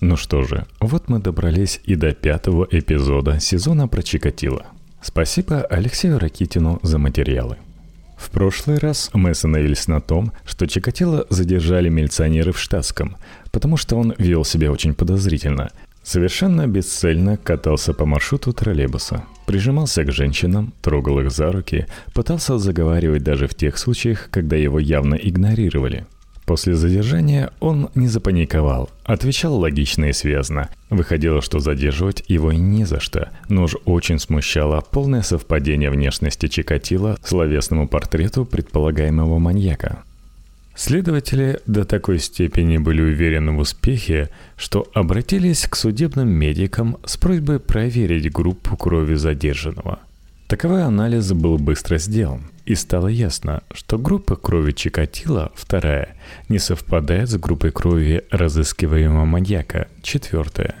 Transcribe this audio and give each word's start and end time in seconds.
Ну 0.00 0.16
что 0.16 0.42
же, 0.42 0.66
вот 0.78 1.08
мы 1.08 1.20
добрались 1.20 1.80
и 1.84 1.94
до 1.94 2.12
пятого 2.12 2.68
эпизода 2.70 3.40
сезона 3.40 3.88
про 3.88 4.02
Чикатило. 4.02 4.66
Спасибо 5.00 5.62
Алексею 5.62 6.18
Ракитину 6.18 6.78
за 6.82 6.98
материалы. 6.98 7.56
В 8.18 8.30
прошлый 8.30 8.78
раз 8.78 9.10
мы 9.14 9.30
остановились 9.30 9.88
на 9.88 10.02
том, 10.02 10.32
что 10.44 10.66
Чикатило 10.66 11.26
задержали 11.30 11.88
милиционеры 11.88 12.52
в 12.52 12.58
штатском, 12.58 13.16
потому 13.52 13.78
что 13.78 13.96
он 13.96 14.14
вел 14.18 14.44
себя 14.44 14.70
очень 14.70 14.92
подозрительно. 14.92 15.70
Совершенно 16.02 16.66
бесцельно 16.66 17.38
катался 17.38 17.94
по 17.94 18.04
маршруту 18.04 18.52
троллейбуса, 18.52 19.24
прижимался 19.46 20.04
к 20.04 20.12
женщинам, 20.12 20.74
трогал 20.82 21.20
их 21.20 21.30
за 21.30 21.50
руки, 21.50 21.86
пытался 22.12 22.58
заговаривать 22.58 23.22
даже 23.22 23.48
в 23.48 23.54
тех 23.54 23.78
случаях, 23.78 24.28
когда 24.30 24.56
его 24.56 24.78
явно 24.78 25.14
игнорировали– 25.14 26.06
После 26.46 26.76
задержания 26.76 27.50
он 27.58 27.90
не 27.96 28.06
запаниковал, 28.06 28.88
отвечал 29.02 29.56
логично 29.56 30.04
и 30.06 30.12
связно. 30.12 30.70
Выходило, 30.90 31.42
что 31.42 31.58
задерживать 31.58 32.22
его 32.28 32.52
ни 32.52 32.84
за 32.84 33.00
что, 33.00 33.30
но 33.48 33.64
уж 33.64 33.74
очень 33.84 34.20
смущало 34.20 34.80
полное 34.80 35.22
совпадение 35.22 35.90
внешности 35.90 36.46
Чикатила 36.46 37.18
словесному 37.24 37.88
портрету 37.88 38.44
предполагаемого 38.44 39.40
маньяка. 39.40 40.04
Следователи 40.76 41.58
до 41.66 41.84
такой 41.84 42.20
степени 42.20 42.78
были 42.78 43.00
уверены 43.02 43.52
в 43.52 43.58
успехе, 43.58 44.30
что 44.56 44.86
обратились 44.94 45.66
к 45.66 45.74
судебным 45.74 46.28
медикам 46.28 46.98
с 47.04 47.16
просьбой 47.16 47.58
проверить 47.58 48.30
группу 48.30 48.76
крови 48.76 49.14
задержанного. 49.14 49.98
Таковой 50.46 50.84
анализ 50.84 51.32
был 51.32 51.58
быстро 51.58 51.98
сделан– 51.98 52.42
и 52.66 52.74
стало 52.74 53.06
ясно, 53.06 53.62
что 53.72 53.96
группа 53.96 54.34
крови 54.36 54.72
Чикатила, 54.72 55.52
вторая, 55.54 56.16
не 56.48 56.58
совпадает 56.58 57.30
с 57.30 57.36
группой 57.38 57.70
крови 57.70 58.24
разыскиваемого 58.30 59.24
маньяка, 59.24 59.86
четвертая. 60.02 60.74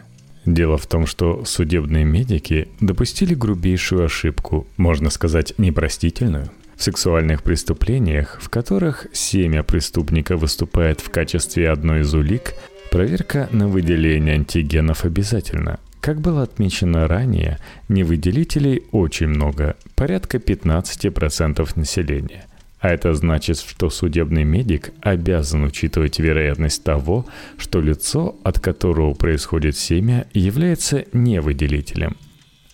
Дело 0.44 0.76
в 0.76 0.86
том, 0.86 1.06
что 1.06 1.44
судебные 1.44 2.04
медики 2.04 2.68
допустили 2.80 3.34
грубейшую 3.34 4.04
ошибку, 4.04 4.66
можно 4.76 5.10
сказать, 5.10 5.54
непростительную. 5.58 6.50
В 6.76 6.82
сексуальных 6.82 7.42
преступлениях, 7.42 8.38
в 8.40 8.50
которых 8.50 9.06
семя 9.12 9.62
преступника 9.62 10.36
выступает 10.36 11.00
в 11.00 11.10
качестве 11.10 11.70
одной 11.70 12.00
из 12.00 12.12
улик, 12.14 12.54
проверка 12.90 13.48
на 13.52 13.68
выделение 13.68 14.34
антигенов 14.34 15.04
обязательна– 15.04 15.78
как 16.00 16.20
было 16.20 16.42
отмечено 16.42 17.08
ранее, 17.08 17.58
невыделителей 17.88 18.82
очень 18.92 19.28
много, 19.28 19.76
порядка 19.94 20.38
15% 20.38 21.68
населения. 21.76 22.46
А 22.78 22.90
это 22.90 23.14
значит, 23.14 23.58
что 23.58 23.90
судебный 23.90 24.44
медик 24.44 24.92
обязан 25.00 25.64
учитывать 25.64 26.18
вероятность 26.18 26.84
того, 26.84 27.26
что 27.58 27.80
лицо, 27.80 28.36
от 28.44 28.60
которого 28.60 29.14
происходит 29.14 29.76
семя, 29.76 30.26
является 30.32 31.04
невыделителем. 31.12 32.16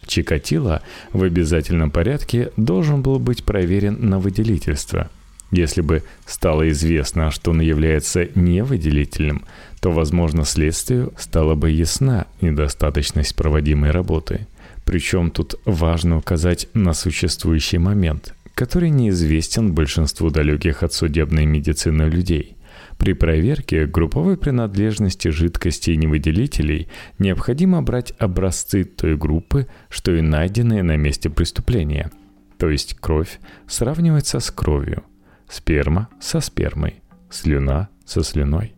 Чикатило 0.07 0.83
в 1.13 1.23
обязательном 1.23 1.91
порядке 1.91 2.51
должен 2.57 3.03
был 3.03 3.19
быть 3.19 3.45
проверен 3.45 3.99
на 4.01 4.19
выделительство– 4.19 5.11
если 5.53 5.83
бы 5.83 6.03
стало 6.27 6.71
известно, 6.71 7.31
что 7.31 7.51
он 7.51 7.61
является 7.61 8.27
невыделительным, 8.35 9.45
то, 9.83 9.91
возможно, 9.91 10.45
следствию 10.45 11.13
стала 11.19 11.57
бы 11.57 11.69
ясна 11.69 12.29
недостаточность 12.41 13.35
проводимой 13.35 13.91
работы. 13.91 14.47
Причем 14.85 15.33
тут 15.33 15.57
важно 15.65 16.19
указать 16.19 16.69
на 16.73 16.93
существующий 16.93 17.79
момент, 17.79 18.33
который 18.55 18.91
неизвестен 18.91 19.73
большинству 19.73 20.31
далеких 20.31 20.85
от 20.85 20.93
судебной 20.93 21.47
медицины 21.47 22.05
людей. 22.05 22.57
При 22.97 23.13
проверке 23.13 23.85
групповой 23.87 24.37
принадлежности 24.37 25.29
жидкостей 25.29 25.97
невыделителей 25.97 26.87
необходимо 27.19 27.83
брать 27.83 28.13
образцы 28.21 28.85
той 28.85 29.17
группы, 29.17 29.67
что 29.89 30.15
и 30.15 30.21
найденные 30.21 30.85
на 30.85 30.97
месте 30.97 31.29
преступления. 31.29 32.13
То 32.57 32.71
есть 32.71 32.95
кровь 33.01 33.41
сравнивается 33.67 34.39
с 34.39 34.49
кровью– 34.53 35.03
сперма 35.49 36.09
со 36.21 36.39
спермой, 36.39 37.03
слюна 37.31 37.89
со 38.07 38.23
слюной. 38.23 38.75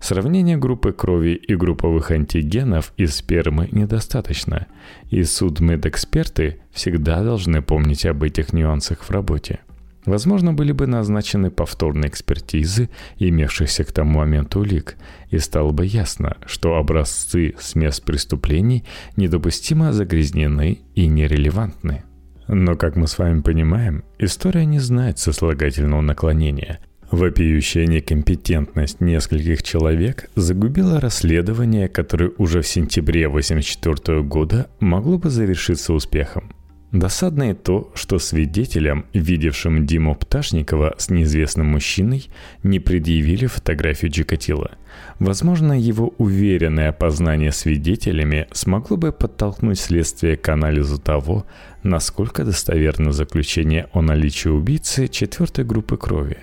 Сравнение 0.00 0.56
группы 0.56 0.92
крови 0.92 1.34
и 1.34 1.54
групповых 1.54 2.10
антигенов 2.10 2.92
из 2.96 3.16
спермы 3.16 3.68
недостаточно, 3.70 4.66
и 5.10 5.22
судмедэксперты 5.22 6.62
всегда 6.72 7.22
должны 7.22 7.60
помнить 7.60 8.06
об 8.06 8.22
этих 8.22 8.54
нюансах 8.54 9.02
в 9.02 9.10
работе. 9.10 9.60
Возможно, 10.06 10.54
были 10.54 10.72
бы 10.72 10.86
назначены 10.86 11.50
повторные 11.50 12.08
экспертизы 12.08 12.88
имевшихся 13.18 13.84
к 13.84 13.92
тому 13.92 14.18
моменту 14.20 14.60
улик, 14.60 14.96
и 15.28 15.38
стало 15.38 15.72
бы 15.72 15.84
ясно, 15.84 16.38
что 16.46 16.76
образцы 16.76 17.54
с 17.60 17.74
мест 17.74 18.02
преступлений 18.02 18.84
недопустимо 19.16 19.92
загрязнены 19.92 20.80
и 20.94 21.06
нерелевантны. 21.06 22.04
Но, 22.48 22.74
как 22.74 22.96
мы 22.96 23.06
с 23.06 23.18
вами 23.18 23.42
понимаем, 23.42 24.02
история 24.18 24.64
не 24.64 24.78
знает 24.78 25.18
сослагательного 25.18 26.00
наклонения. 26.00 26.80
Вопиющая 27.10 27.86
некомпетентность 27.86 29.00
нескольких 29.00 29.64
человек 29.64 30.30
загубила 30.36 31.00
расследование, 31.00 31.88
которое 31.88 32.30
уже 32.38 32.62
в 32.62 32.68
сентябре 32.68 33.26
1984 33.26 34.22
года 34.22 34.70
могло 34.78 35.18
бы 35.18 35.28
завершиться 35.28 35.92
успехом. 35.92 36.52
Досадно 36.92 37.50
и 37.50 37.54
то, 37.54 37.92
что 37.94 38.18
свидетелям, 38.18 39.06
видевшим 39.12 39.86
Диму 39.86 40.14
Пташникова 40.16 40.94
с 40.98 41.08
неизвестным 41.08 41.66
мужчиной, 41.66 42.28
не 42.64 42.78
предъявили 42.80 43.46
фотографию 43.46 44.10
Чикатила. 44.10 44.72
Возможно, 45.20 45.72
его 45.72 46.14
уверенное 46.18 46.90
опознание 46.90 47.52
свидетелями 47.52 48.48
смогло 48.52 48.96
бы 48.96 49.12
подтолкнуть 49.12 49.78
следствие 49.78 50.36
к 50.36 50.48
анализу 50.48 50.98
того, 50.98 51.46
насколько 51.84 52.44
достоверно 52.44 53.12
заключение 53.12 53.88
о 53.92 54.00
наличии 54.00 54.48
убийцы 54.48 55.06
четвертой 55.06 55.64
группы 55.64 55.96
крови. 55.96 56.38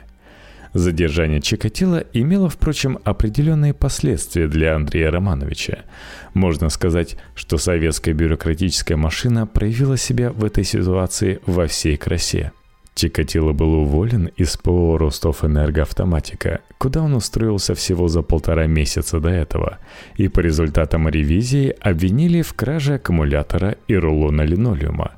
Задержание 0.77 1.41
Чикатила 1.41 2.03
имело, 2.13 2.49
впрочем, 2.49 2.99
определенные 3.03 3.73
последствия 3.73 4.47
для 4.47 4.75
Андрея 4.75 5.09
Романовича. 5.09 5.79
Можно 6.35 6.69
сказать, 6.69 7.17
что 7.33 7.57
советская 7.57 8.13
бюрократическая 8.13 8.95
машина 8.95 9.47
проявила 9.47 9.97
себя 9.97 10.31
в 10.31 10.45
этой 10.45 10.63
ситуации 10.63 11.39
во 11.47 11.65
всей 11.65 11.97
красе. 11.97 12.51
Чикатило 12.93 13.53
был 13.53 13.73
уволен 13.73 14.29
из 14.37 14.55
ПО 14.57 14.99
«Ростов-Энергоавтоматика», 14.99 16.59
куда 16.77 17.01
он 17.01 17.15
устроился 17.15 17.73
всего 17.73 18.07
за 18.07 18.21
полтора 18.21 18.67
месяца 18.67 19.19
до 19.19 19.29
этого, 19.29 19.79
и 20.15 20.27
по 20.27 20.41
результатам 20.41 21.09
ревизии 21.09 21.75
обвинили 21.81 22.43
в 22.43 22.53
краже 22.53 22.95
аккумулятора 22.95 23.77
и 23.87 23.95
рулона 23.95 24.43
линолеума. 24.43 25.13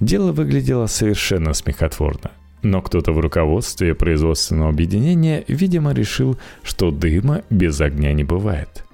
Дело 0.00 0.32
выглядело 0.32 0.86
совершенно 0.86 1.54
смехотворно. 1.54 2.30
Но 2.62 2.82
кто-то 2.82 3.12
в 3.12 3.20
руководстве 3.20 3.94
производственного 3.94 4.70
объединения, 4.70 5.44
видимо, 5.48 5.92
решил, 5.92 6.38
что 6.62 6.90
дыма 6.90 7.42
без 7.50 7.80
огня 7.80 8.12
не 8.12 8.24
бывает. 8.24 8.84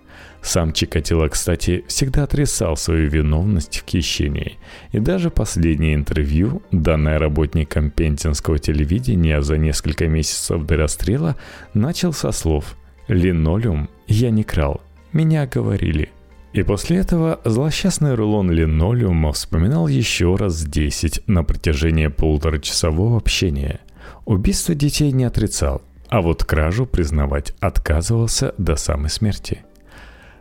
Сам 0.44 0.74
Чикатило, 0.74 1.28
кстати, 1.28 1.84
всегда 1.88 2.24
отрицал 2.24 2.76
свою 2.76 3.08
виновность 3.08 3.78
в 3.78 3.90
хищении. 3.90 4.58
И 4.92 4.98
даже 4.98 5.30
последнее 5.30 5.94
интервью, 5.94 6.62
данное 6.70 7.18
работником 7.18 7.90
пентинского 7.90 8.58
телевидения 8.58 9.40
за 9.40 9.56
несколько 9.56 10.06
месяцев 10.06 10.66
до 10.66 10.76
расстрела, 10.76 11.36
начал 11.72 12.12
со 12.12 12.30
слов 12.30 12.76
«Линолеум 13.08 13.88
я 14.06 14.30
не 14.30 14.44
крал, 14.44 14.82
меня 15.12 15.46
говорили». 15.46 16.10
И 16.54 16.62
после 16.62 16.98
этого 16.98 17.40
злосчастный 17.44 18.14
рулон 18.14 18.48
линолеума 18.48 19.32
вспоминал 19.32 19.88
еще 19.88 20.36
раз 20.36 20.64
десять 20.64 21.20
на 21.26 21.42
протяжении 21.42 22.06
полуторачасового 22.06 23.16
общения. 23.16 23.80
Убийство 24.24 24.72
детей 24.76 25.10
не 25.10 25.24
отрицал, 25.24 25.82
а 26.08 26.22
вот 26.22 26.44
кражу 26.44 26.86
признавать 26.86 27.54
отказывался 27.58 28.54
до 28.56 28.76
самой 28.76 29.10
смерти. 29.10 29.64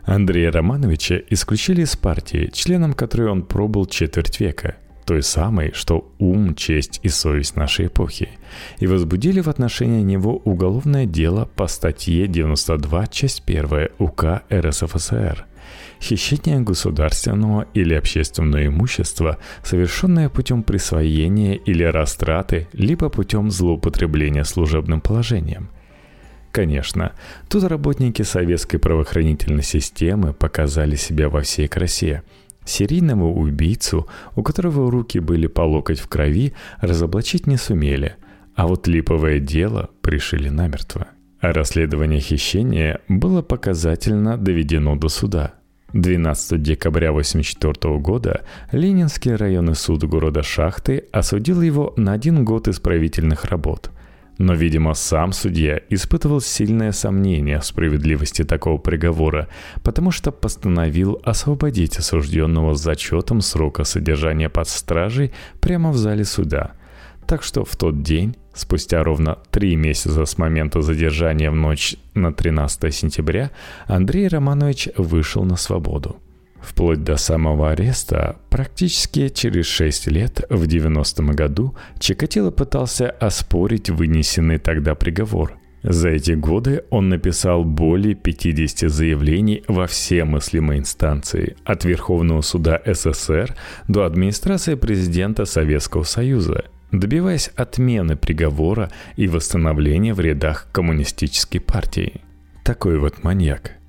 Андрея 0.04 0.52
Романовича 0.52 1.20
исключили 1.30 1.82
из 1.82 1.96
партии, 1.96 2.48
членом 2.52 2.92
которой 2.92 3.28
он 3.28 3.42
пробыл 3.42 3.84
четверть 3.86 4.38
века, 4.38 4.76
той 5.06 5.20
самой, 5.20 5.72
что 5.72 6.12
ум, 6.20 6.54
честь 6.54 7.00
и 7.02 7.08
совесть 7.08 7.56
нашей 7.56 7.88
эпохи, 7.88 8.28
и 8.78 8.86
возбудили 8.86 9.40
в 9.40 9.48
отношении 9.48 10.02
него 10.02 10.36
уголовное 10.44 11.06
дело 11.06 11.48
по 11.56 11.66
статье 11.66 12.28
92, 12.28 13.06
часть 13.08 13.42
1 13.44 13.88
УК 13.98 14.42
РСФСР– 14.48 15.46
хищение 16.00 16.60
государственного 16.60 17.66
или 17.74 17.94
общественного 17.94 18.66
имущества, 18.66 19.38
совершенное 19.62 20.28
путем 20.28 20.62
присвоения 20.62 21.54
или 21.54 21.82
растраты, 21.82 22.68
либо 22.72 23.08
путем 23.08 23.50
злоупотребления 23.50 24.44
служебным 24.44 25.00
положением. 25.00 25.68
Конечно, 26.52 27.12
тут 27.48 27.64
работники 27.64 28.22
советской 28.22 28.78
правоохранительной 28.78 29.64
системы 29.64 30.32
показали 30.32 30.94
себя 30.94 31.28
во 31.28 31.40
всей 31.40 31.66
красе. 31.66 32.22
Серийного 32.64 33.26
убийцу, 33.26 34.08
у 34.36 34.42
которого 34.42 34.90
руки 34.90 35.18
были 35.18 35.48
по 35.48 35.62
локоть 35.62 35.98
в 35.98 36.08
крови, 36.08 36.54
разоблачить 36.80 37.46
не 37.46 37.56
сумели, 37.56 38.14
а 38.54 38.68
вот 38.68 38.86
липовое 38.86 39.40
дело 39.40 39.90
пришили 40.00 40.48
намертво. 40.48 41.08
а 41.40 41.52
расследование 41.52 42.20
хищения 42.20 43.00
было 43.06 43.42
показательно 43.42 44.38
доведено 44.38 44.96
до 44.96 45.08
суда. 45.08 45.54
12 45.94 46.60
декабря 46.60 47.10
1984 47.10 47.98
года 47.98 48.44
Ленинский 48.72 49.36
районный 49.36 49.76
суд 49.76 50.02
города 50.02 50.42
Шахты 50.42 51.04
осудил 51.12 51.62
его 51.62 51.94
на 51.96 52.12
один 52.12 52.44
год 52.44 52.66
исправительных 52.66 53.44
работ. 53.44 53.90
Но, 54.36 54.54
видимо, 54.54 54.94
сам 54.94 55.32
судья 55.32 55.80
испытывал 55.90 56.40
сильное 56.40 56.90
сомнение 56.90 57.60
в 57.60 57.64
справедливости 57.64 58.42
такого 58.42 58.78
приговора, 58.78 59.46
потому 59.84 60.10
что 60.10 60.32
постановил 60.32 61.20
освободить 61.22 61.96
осужденного 61.98 62.74
с 62.74 62.82
зачетом 62.82 63.40
срока 63.40 63.84
содержания 63.84 64.48
под 64.48 64.66
стражей 64.66 65.32
прямо 65.60 65.92
в 65.92 65.96
зале 65.96 66.24
суда. 66.24 66.72
Так 67.26 67.42
что 67.42 67.64
в 67.64 67.74
тот 67.76 68.02
день, 68.02 68.36
спустя 68.52 69.02
ровно 69.02 69.38
три 69.50 69.76
месяца 69.76 70.26
с 70.26 70.38
момента 70.38 70.82
задержания 70.82 71.50
в 71.50 71.54
ночь 71.54 71.96
на 72.14 72.32
13 72.32 72.94
сентября, 72.94 73.50
Андрей 73.86 74.28
Романович 74.28 74.90
вышел 74.96 75.44
на 75.44 75.56
свободу. 75.56 76.16
Вплоть 76.60 77.04
до 77.04 77.16
самого 77.16 77.72
ареста, 77.72 78.36
практически 78.48 79.28
через 79.28 79.66
6 79.66 80.06
лет, 80.08 80.44
в 80.48 80.64
90-м 80.64 81.32
году, 81.32 81.74
Чикатило 81.98 82.50
пытался 82.50 83.10
оспорить 83.10 83.90
вынесенный 83.90 84.58
тогда 84.58 84.94
приговор. 84.94 85.58
За 85.82 86.08
эти 86.08 86.32
годы 86.32 86.84
он 86.88 87.10
написал 87.10 87.62
более 87.62 88.14
50 88.14 88.90
заявлений 88.90 89.62
во 89.68 89.86
все 89.86 90.24
мыслимые 90.24 90.80
инстанции, 90.80 91.56
от 91.64 91.84
Верховного 91.84 92.40
суда 92.40 92.80
СССР 92.86 93.54
до 93.86 94.06
администрации 94.06 94.76
президента 94.76 95.44
Советского 95.44 96.04
Союза, 96.04 96.64
добиваясь 97.00 97.50
отмены 97.56 98.16
приговора 98.16 98.90
и 99.16 99.28
восстановления 99.28 100.14
в 100.14 100.20
рядах 100.20 100.68
коммунистической 100.72 101.60
партии. 101.60 102.20
Такой 102.62 102.98
вот 102.98 103.22
маньяк– 103.22 103.72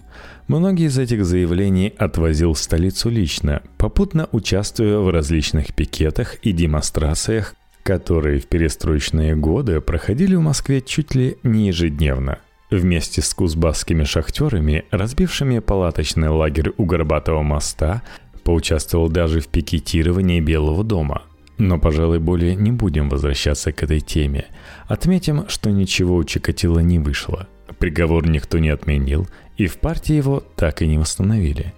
Многие 0.47 0.87
из 0.87 0.99
этих 0.99 1.25
заявлений 1.25 1.93
отвозил 1.97 2.53
в 2.53 2.59
столицу 2.59 3.09
лично, 3.09 3.63
попутно 3.77 4.29
участвуя 4.31 4.99
в 4.99 5.09
различных 5.09 5.73
пикетах 5.73 6.35
и 6.43 6.51
демонстрациях, 6.51 7.55
которые 7.81 8.39
в 8.39 8.45
перестроечные 8.45 9.35
годы 9.35 9.81
проходили 9.81 10.35
в 10.35 10.41
Москве 10.41 10.81
чуть 10.81 11.15
ли 11.15 11.37
не 11.41 11.67
ежедневно. 11.67 12.39
Вместе 12.69 13.23
с 13.23 13.33
кузбасскими 13.33 14.03
шахтерами, 14.03 14.85
разбившими 14.91 15.59
палаточный 15.59 16.29
лагерь 16.29 16.71
у 16.77 16.85
Горбатого 16.85 17.41
моста, 17.41 18.03
поучаствовал 18.43 19.09
даже 19.09 19.39
в 19.39 19.47
пикетировании 19.47 20.41
Белого 20.41 20.83
дома. 20.83 21.23
Но, 21.57 21.79
пожалуй, 21.79 22.19
более 22.19 22.55
не 22.55 22.71
будем 22.71 23.09
возвращаться 23.09 23.71
к 23.71 23.83
этой 23.83 24.01
теме. 24.01 24.45
Отметим, 24.87 25.47
что 25.47 25.71
ничего 25.71 26.15
у 26.15 26.23
Чикатила 26.23 26.79
не 26.79 26.99
вышло. 26.99 27.47
Приговор 27.79 28.27
никто 28.27 28.57
не 28.59 28.69
отменил, 28.69 29.27
и 29.57 29.67
в 29.67 29.77
партии 29.77 30.15
его 30.15 30.43
так 30.55 30.81
и 30.81 30.87
не 30.87 30.97
восстановили. 30.97 31.73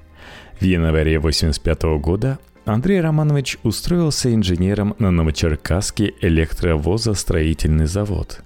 В 0.59 0.63
январе 0.63 1.17
1985 1.17 1.83
года 2.01 2.39
Андрей 2.65 2.99
Романович 2.99 3.59
устроился 3.63 4.33
инженером 4.33 4.95
на 4.99 5.11
Новочеркасский 5.11 6.15
электровозостроительный 6.21 7.85
завод. 7.85 8.41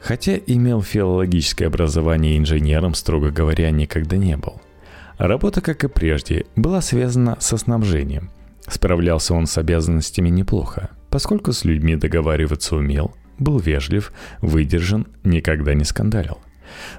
Хотя 0.00 0.36
имел 0.36 0.82
филологическое 0.82 1.68
образование 1.68 2.38
инженером, 2.38 2.94
строго 2.94 3.30
говоря, 3.30 3.70
никогда 3.70 4.16
не 4.16 4.36
был. 4.36 4.60
Работа, 5.18 5.60
как 5.60 5.82
и 5.82 5.88
прежде, 5.88 6.46
была 6.54 6.80
связана 6.80 7.36
со 7.40 7.56
снабжением. 7.56 8.30
Справлялся 8.68 9.34
он 9.34 9.46
с 9.46 9.58
обязанностями 9.58 10.28
неплохо, 10.28 10.90
поскольку 11.10 11.52
с 11.52 11.64
людьми 11.64 11.96
договариваться 11.96 12.76
умел, 12.76 13.14
был 13.38 13.58
вежлив, 13.58 14.12
выдержан, 14.40 15.06
никогда 15.24 15.74
не 15.74 15.84
скандалил. 15.84 16.38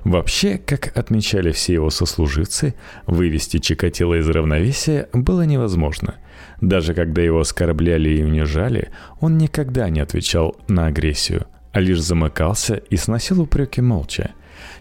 Вообще, 0.03 0.57
как 0.57 0.95
отмечали 0.97 1.51
все 1.51 1.73
его 1.73 1.89
сослуживцы, 1.89 2.75
вывести 3.05 3.57
Чикатило 3.57 4.15
из 4.19 4.29
равновесия 4.29 5.09
было 5.13 5.41
невозможно. 5.41 6.15
Даже 6.61 6.93
когда 6.93 7.21
его 7.21 7.41
оскорбляли 7.41 8.09
и 8.09 8.23
унижали, 8.23 8.89
он 9.19 9.37
никогда 9.37 9.89
не 9.89 9.99
отвечал 9.99 10.55
на 10.67 10.87
агрессию, 10.87 11.47
а 11.73 11.79
лишь 11.79 12.01
замыкался 12.01 12.75
и 12.75 12.95
сносил 12.95 13.41
упреки 13.41 13.81
молча. 13.81 14.31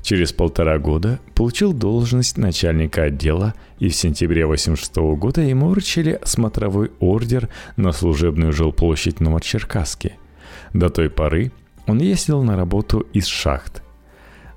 Через 0.07 0.33
полтора 0.33 0.79
года 0.79 1.19
получил 1.35 1.73
должность 1.73 2.39
начальника 2.39 3.03
отдела, 3.03 3.55
и 3.81 3.89
в 3.89 3.95
сентябре 3.97 4.47
86 4.47 4.99
года 5.19 5.41
ему 5.41 5.71
вручили 5.71 6.21
смотровой 6.23 6.93
ордер 7.01 7.49
на 7.77 7.91
служебную 7.91 8.53
жилплощадь 8.53 9.19
Новочеркасски. 9.19 10.13
До 10.73 10.91
той 10.91 11.11
поры 11.11 11.51
он 11.89 11.99
ездил 11.99 12.45
на 12.45 12.57
работу 12.57 13.01
из 13.15 13.27
шахт, 13.27 13.83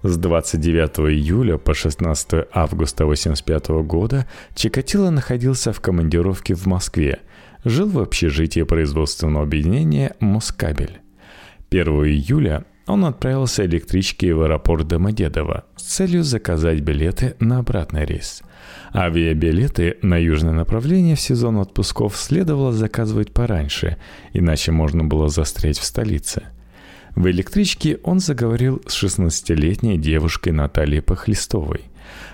с 0.04 0.18
29 0.18 1.12
июля 1.18 1.58
по 1.58 1.74
16 1.74 2.46
августа 2.54 3.06
1985 3.06 3.70
года 3.88 4.28
Чикатило 4.54 5.10
находился 5.10 5.74
в 5.74 5.82
командировке 5.82 6.54
в 6.54 6.68
Москве, 6.68 7.22
жил 7.66 7.90
в 7.90 7.98
общежитии 7.98 8.62
производственного 8.62 9.46
объединения 9.46 10.16
«Москабель». 10.20 11.00
1 11.72 11.88
июля 12.06 12.66
он 12.90 13.06
отправился 13.06 13.66
электричкой 13.66 14.34
в 14.34 14.42
аэропорт 14.42 14.88
Домодедово 14.88 15.66
с 15.76 15.84
целью 15.84 16.24
заказать 16.24 16.82
билеты 16.82 17.36
на 17.40 17.60
обратный 17.60 18.06
рейс. 18.06 18.42
Авиабилеты 18.94 19.98
на 20.02 20.18
южное 20.18 20.54
направление 20.54 21.16
в 21.16 21.22
сезон 21.22 21.58
отпусков 21.58 22.18
следовало 22.18 22.72
заказывать 22.72 23.32
пораньше, 23.32 23.98
иначе 24.34 24.72
можно 24.72 25.04
было 25.04 25.30
застрять 25.30 25.78
в 25.78 25.84
столице– 25.84 26.44
в 27.16 27.28
электричке 27.30 28.00
он 28.04 28.20
заговорил 28.20 28.82
с 28.88 29.04
16-летней 29.04 29.98
девушкой 29.98 30.54
Натальей 30.54 31.02
Похлестовой. 31.02 31.82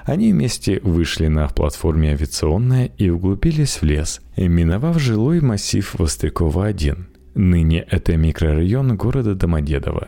Они 0.04 0.32
вместе 0.32 0.80
вышли 0.84 1.28
на 1.28 1.48
платформе 1.48 2.12
авиационная 2.12 2.92
и 2.98 3.10
углубились 3.10 3.82
в 3.82 3.84
лес, 3.84 4.22
миновав 4.38 5.00
жилой 5.00 5.42
массив 5.42 5.96
Вострякова-1. 5.96 7.04
Ныне 7.34 7.86
это 7.90 8.16
микрорайон 8.16 8.96
города 8.96 9.34
Домодедово. 9.34 10.08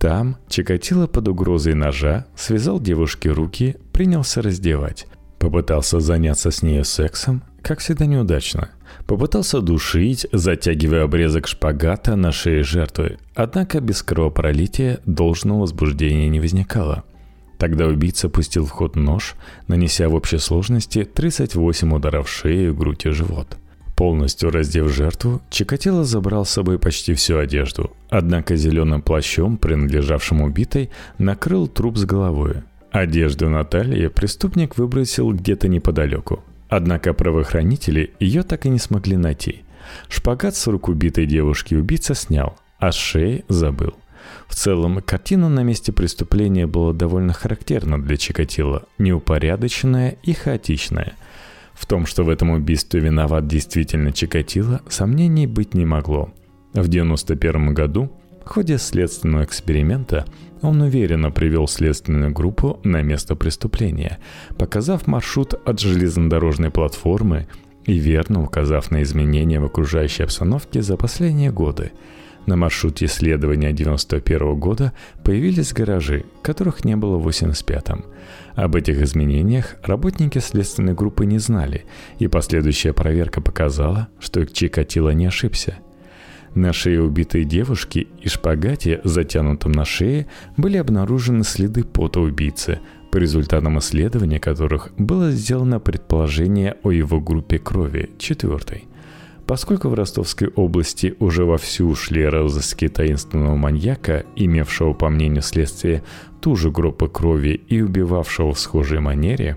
Там 0.00 0.38
Чикатило 0.48 1.06
под 1.06 1.28
угрозой 1.28 1.74
ножа 1.74 2.26
связал 2.34 2.80
девушке 2.80 3.30
руки, 3.30 3.76
принялся 3.92 4.42
раздевать. 4.42 5.06
Попытался 5.38 6.00
заняться 6.00 6.50
с 6.50 6.62
нею 6.62 6.84
сексом, 6.84 7.44
как 7.62 7.78
всегда 7.78 8.06
неудачно– 8.06 8.70
Попытался 9.06 9.60
душить, 9.60 10.26
затягивая 10.32 11.04
обрезок 11.04 11.46
шпагата 11.46 12.16
на 12.16 12.32
шее 12.32 12.62
жертвы, 12.62 13.18
однако 13.34 13.80
без 13.80 14.02
кровопролития 14.02 15.00
должного 15.04 15.60
возбуждения 15.60 16.28
не 16.28 16.40
возникало. 16.40 17.04
Тогда 17.58 17.86
убийца 17.86 18.28
пустил 18.28 18.64
в 18.64 18.70
ход 18.70 18.96
нож, 18.96 19.34
нанеся 19.68 20.08
в 20.08 20.14
общей 20.14 20.38
сложности 20.38 21.04
38 21.04 21.92
ударов 21.92 22.28
шею, 22.28 22.74
грудь 22.74 23.06
и 23.06 23.10
живот. 23.10 23.58
Полностью 24.00 24.50
раздев 24.50 24.90
жертву, 24.90 25.42
Чикатило 25.50 26.04
забрал 26.04 26.46
с 26.46 26.50
собой 26.50 26.78
почти 26.78 27.12
всю 27.12 27.36
одежду, 27.36 27.90
однако 28.08 28.56
зеленым 28.56 29.02
плащом, 29.02 29.58
принадлежавшим 29.58 30.40
убитой, 30.40 30.88
накрыл 31.18 31.68
труп 31.68 31.98
с 31.98 32.06
головой. 32.06 32.62
Одежду 32.92 33.50
Натальи 33.50 34.06
преступник 34.06 34.78
выбросил 34.78 35.30
где-то 35.34 35.68
неподалеку, 35.68 36.42
Однако 36.70 37.12
правоохранители 37.12 38.14
ее 38.20 38.42
так 38.42 38.64
и 38.64 38.70
не 38.70 38.78
смогли 38.78 39.18
найти. 39.18 39.64
Шпагат 40.08 40.56
с 40.56 40.66
рук 40.66 40.88
убитой 40.88 41.26
девушки 41.26 41.74
убийца 41.74 42.14
снял, 42.14 42.56
а 42.78 42.92
с 42.92 42.94
шеи 42.94 43.44
забыл. 43.48 43.92
В 44.48 44.54
целом, 44.54 45.02
картина 45.02 45.50
на 45.50 45.62
месте 45.62 45.92
преступления 45.92 46.66
была 46.66 46.94
довольно 46.94 47.34
характерна 47.34 48.02
для 48.02 48.16
Чикатило, 48.16 48.84
неупорядоченная 48.96 50.16
и 50.22 50.32
хаотичная. 50.32 51.16
В 51.80 51.86
том, 51.86 52.04
что 52.04 52.24
в 52.24 52.28
этом 52.28 52.50
убийстве 52.50 53.00
виноват 53.00 53.46
действительно 53.46 54.12
Чикатило, 54.12 54.82
сомнений 54.86 55.46
быть 55.46 55.72
не 55.72 55.86
могло. 55.86 56.30
В 56.74 56.88
1991 56.88 57.72
году 57.72 58.12
в 58.44 58.50
ходе 58.50 58.76
следственного 58.76 59.44
эксперимента 59.44 60.26
он 60.60 60.82
уверенно 60.82 61.30
привел 61.30 61.66
следственную 61.66 62.32
группу 62.32 62.78
на 62.84 63.00
место 63.00 63.34
преступления, 63.34 64.18
показав 64.58 65.06
маршрут 65.06 65.54
от 65.54 65.80
железнодорожной 65.80 66.70
платформы 66.70 67.48
и 67.86 67.94
верно 67.94 68.44
указав 68.44 68.90
на 68.90 69.02
изменения 69.02 69.58
в 69.58 69.64
окружающей 69.64 70.24
обстановке 70.24 70.82
за 70.82 70.98
последние 70.98 71.50
годы. 71.50 71.92
На 72.44 72.56
маршруте 72.56 73.06
исследования 73.06 73.68
1991 73.68 74.60
года 74.60 74.92
появились 75.24 75.72
гаражи, 75.72 76.26
которых 76.42 76.84
не 76.84 76.94
было 76.96 77.16
в 77.16 77.26
1985-м. 77.26 78.04
Об 78.54 78.76
этих 78.76 79.00
изменениях 79.00 79.76
работники 79.82 80.38
следственной 80.38 80.94
группы 80.94 81.26
не 81.26 81.38
знали, 81.38 81.84
и 82.18 82.28
последующая 82.28 82.92
проверка 82.92 83.40
показала, 83.40 84.08
что 84.18 84.44
Чикатило 84.46 85.10
не 85.10 85.26
ошибся– 85.26 85.78
на 86.54 86.72
шее 86.72 87.02
убитой 87.02 87.44
девушки 87.44 88.08
и 88.20 88.28
шпагате, 88.28 89.00
затянутом 89.04 89.72
на 89.72 89.84
шее, 89.84 90.26
были 90.56 90.78
обнаружены 90.78 91.44
следы 91.44 91.84
пота 91.84 92.20
убийцы, 92.20 92.80
по 93.12 93.18
результатам 93.18 93.78
исследования 93.78 94.40
которых 94.40 94.90
было 94.98 95.30
сделано 95.30 95.78
предположение 95.80 96.76
о 96.82 96.90
его 96.90 97.20
группе 97.20 97.58
крови, 97.58 98.10
четвертой. 98.18 98.84
Поскольку 99.50 99.88
в 99.88 99.94
Ростовской 99.94 100.46
области 100.46 101.16
уже 101.18 101.44
вовсю 101.44 101.92
шли 101.96 102.24
розыски 102.24 102.86
таинственного 102.86 103.56
маньяка, 103.56 104.24
имевшего, 104.36 104.92
по 104.92 105.08
мнению 105.08 105.42
следствия, 105.42 106.04
ту 106.40 106.54
же 106.54 106.70
группу 106.70 107.08
крови 107.08 107.60
и 107.66 107.82
убивавшего 107.82 108.52
в 108.52 108.60
схожей 108.60 109.00
манере, 109.00 109.56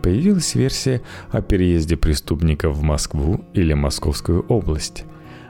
появилась 0.00 0.54
версия 0.54 1.02
о 1.32 1.42
переезде 1.42 1.96
преступников 1.96 2.76
в 2.76 2.82
Москву 2.82 3.44
или 3.52 3.74
Московскую 3.74 4.42
область. 4.42 5.06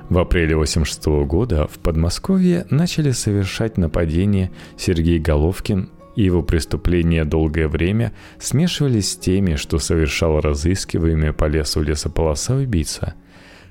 В 0.09 0.19
апреле 0.19 0.55
1986 0.55 1.29
года 1.29 1.67
в 1.67 1.79
Подмосковье 1.79 2.67
начали 2.71 3.11
совершать 3.11 3.77
нападения 3.77 4.53
Сергей 4.79 5.19
Головкин 5.19 5.91
и 6.17 6.23
его 6.23 6.43
преступления 6.43 7.27
долгое 7.27 7.69
время 7.69 8.15
смешивались 8.41 9.11
с 9.11 9.17
теми, 9.19 9.57
что 9.57 9.79
совершал 9.79 10.41
разыскиваемый 10.41 11.35
по 11.35 11.45
лесу 11.45 11.83
лесополоса 11.83 12.55
убийца. 12.55 13.17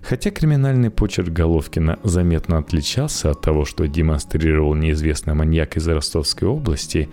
Хотя 0.02 0.32
криминальный 0.32 0.90
почерк 0.90 1.30
Головкина 1.30 2.00
заметно 2.04 2.58
отличался 2.58 3.32
от 3.32 3.42
того, 3.42 3.66
что 3.66 3.88
демонстрировал 3.88 4.74
неизвестный 4.74 5.34
маньяк 5.34 5.78
из 5.78 5.88
Ростовской 5.88 6.48
области, 6.48 7.10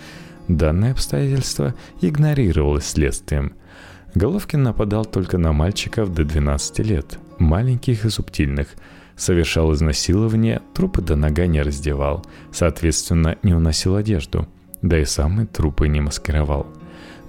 данное 0.49 0.92
обстоятельство 0.92 1.75
игнорировалось 2.00 2.87
следствием. 2.87 3.52
Головкин 4.14 4.62
нападал 4.62 5.04
только 5.04 5.37
на 5.38 5.52
мальчиков 5.52 6.12
до 6.14 6.25
12 6.25 6.78
лет, 6.80 7.18
маленьких 7.38 8.04
и 8.04 8.11
субтильных, 8.11 8.68
совершал 9.16 9.75
изнасилование, 9.75 10.62
трупы 10.75 11.02
до 11.02 11.14
нога 11.14 11.47
не 11.47 11.61
раздевал, 11.61 12.25
соответственно, 12.52 13.37
не 13.42 13.54
уносил 13.54 13.97
одежду– 13.97 14.49
да 14.83 14.99
и 14.99 15.04
сам 15.04 15.40
и 15.40 15.47
трупы 15.47 15.88
не 15.88 16.00
маскировал. 16.00 16.66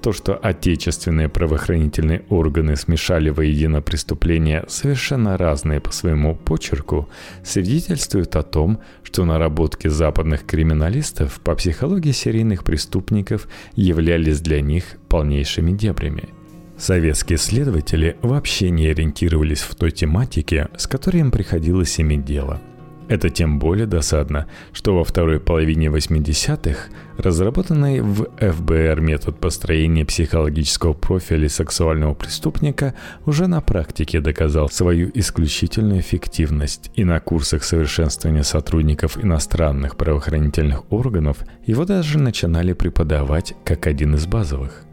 То, 0.01 0.13
что 0.13 0.35
отечественные 0.35 1.27
правоохранительные 1.27 2.23
органы 2.29 2.77
смешали 2.77 3.29
воедино 3.29 3.81
преступления, 3.81 4.63
совершенно 4.69 5.37
разные 5.37 5.81
по 5.81 5.91
своему 5.91 6.35
почерку, 6.35 7.09
свидетельствует 7.43 8.35
о 8.37 8.43
том, 8.43 8.79
что 9.03 9.25
наработки 9.25 9.89
западных 9.89 10.45
криминалистов 10.45 11.41
по 11.41 11.53
психологии 11.55 12.11
серийных 12.11 12.63
преступников 12.63 13.49
являлись 13.75 14.39
для 14.39 14.61
них 14.61 14.85
полнейшими 15.09 15.71
дебрями. 15.71 16.29
Советские 16.77 17.37
следователи 17.37 18.15
вообще 18.21 18.69
не 18.69 18.87
ориентировались 18.87 19.61
в 19.61 19.75
той 19.75 19.91
тематике, 19.91 20.69
с 20.77 20.87
которой 20.87 21.17
им 21.17 21.31
приходилось 21.31 21.99
иметь 21.99 22.23
дело– 22.23 22.61
это 23.09 23.31
тем 23.31 23.57
более 23.57 23.87
досадно, 23.87 24.47
что 24.71 24.95
во 24.95 25.03
второй 25.03 25.39
половине 25.39 25.87
80-х 25.87 26.91
разработанный 27.17 28.01
в 28.01 28.27
ФБР 28.39 29.01
метод 29.01 29.39
построения 29.39 30.05
психологического 30.05 30.93
профиля 30.93 31.49
сексуального 31.49 32.13
преступника 32.13 32.93
уже 33.25 33.47
на 33.47 33.61
практике 33.61 34.21
доказал 34.21 34.69
свою 34.69 35.09
исключительную 35.15 36.01
эффективность, 36.01 36.91
и 36.93 37.03
на 37.03 37.19
курсах 37.19 37.63
совершенствования 37.63 38.43
сотрудников 38.43 39.17
иностранных 39.21 39.97
правоохранительных 39.97 40.91
органов 40.91 41.39
его 41.65 41.85
даже 41.85 42.19
начинали 42.19 42.73
преподавать 42.73 43.55
как 43.65 43.87
один 43.87 44.15
из 44.15 44.27
базовых. 44.27 44.83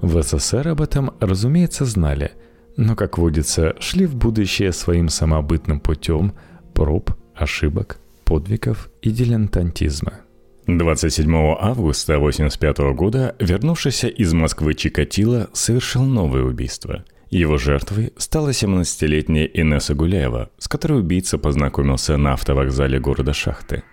В 0.00 0.22
СССР 0.22 0.68
об 0.68 0.80
этом, 0.80 1.12
разумеется, 1.20 1.84
знали, 1.84 2.32
но, 2.78 2.96
как 2.96 3.18
водится, 3.18 3.74
шли 3.80 4.06
в 4.06 4.16
будущее 4.16 4.72
своим 4.72 5.10
самобытным 5.10 5.78
путем 5.78 6.32
проб, 6.72 7.10
ошибок, 7.36 7.98
подвигов 8.24 8.90
и 9.02 9.10
дилетантизма. 9.10 10.20
27 10.66 11.32
августа 11.60 12.16
1985 12.16 12.78
года 12.96 13.36
вернувшийся 13.38 14.08
из 14.08 14.32
Москвы 14.32 14.74
Чикатило 14.74 15.48
совершил 15.52 16.02
новое 16.02 16.42
убийство. 16.42 17.04
Его 17.30 17.56
жертвой 17.56 18.12
стала 18.16 18.50
17-летняя 18.50 19.46
Инесса 19.46 19.94
Гуляева, 19.94 20.50
с 20.58 20.66
которой 20.66 21.00
убийца 21.00 21.38
познакомился 21.38 22.16
на 22.16 22.32
автовокзале 22.32 22.98
города 22.98 23.32
Шахты. 23.32 23.84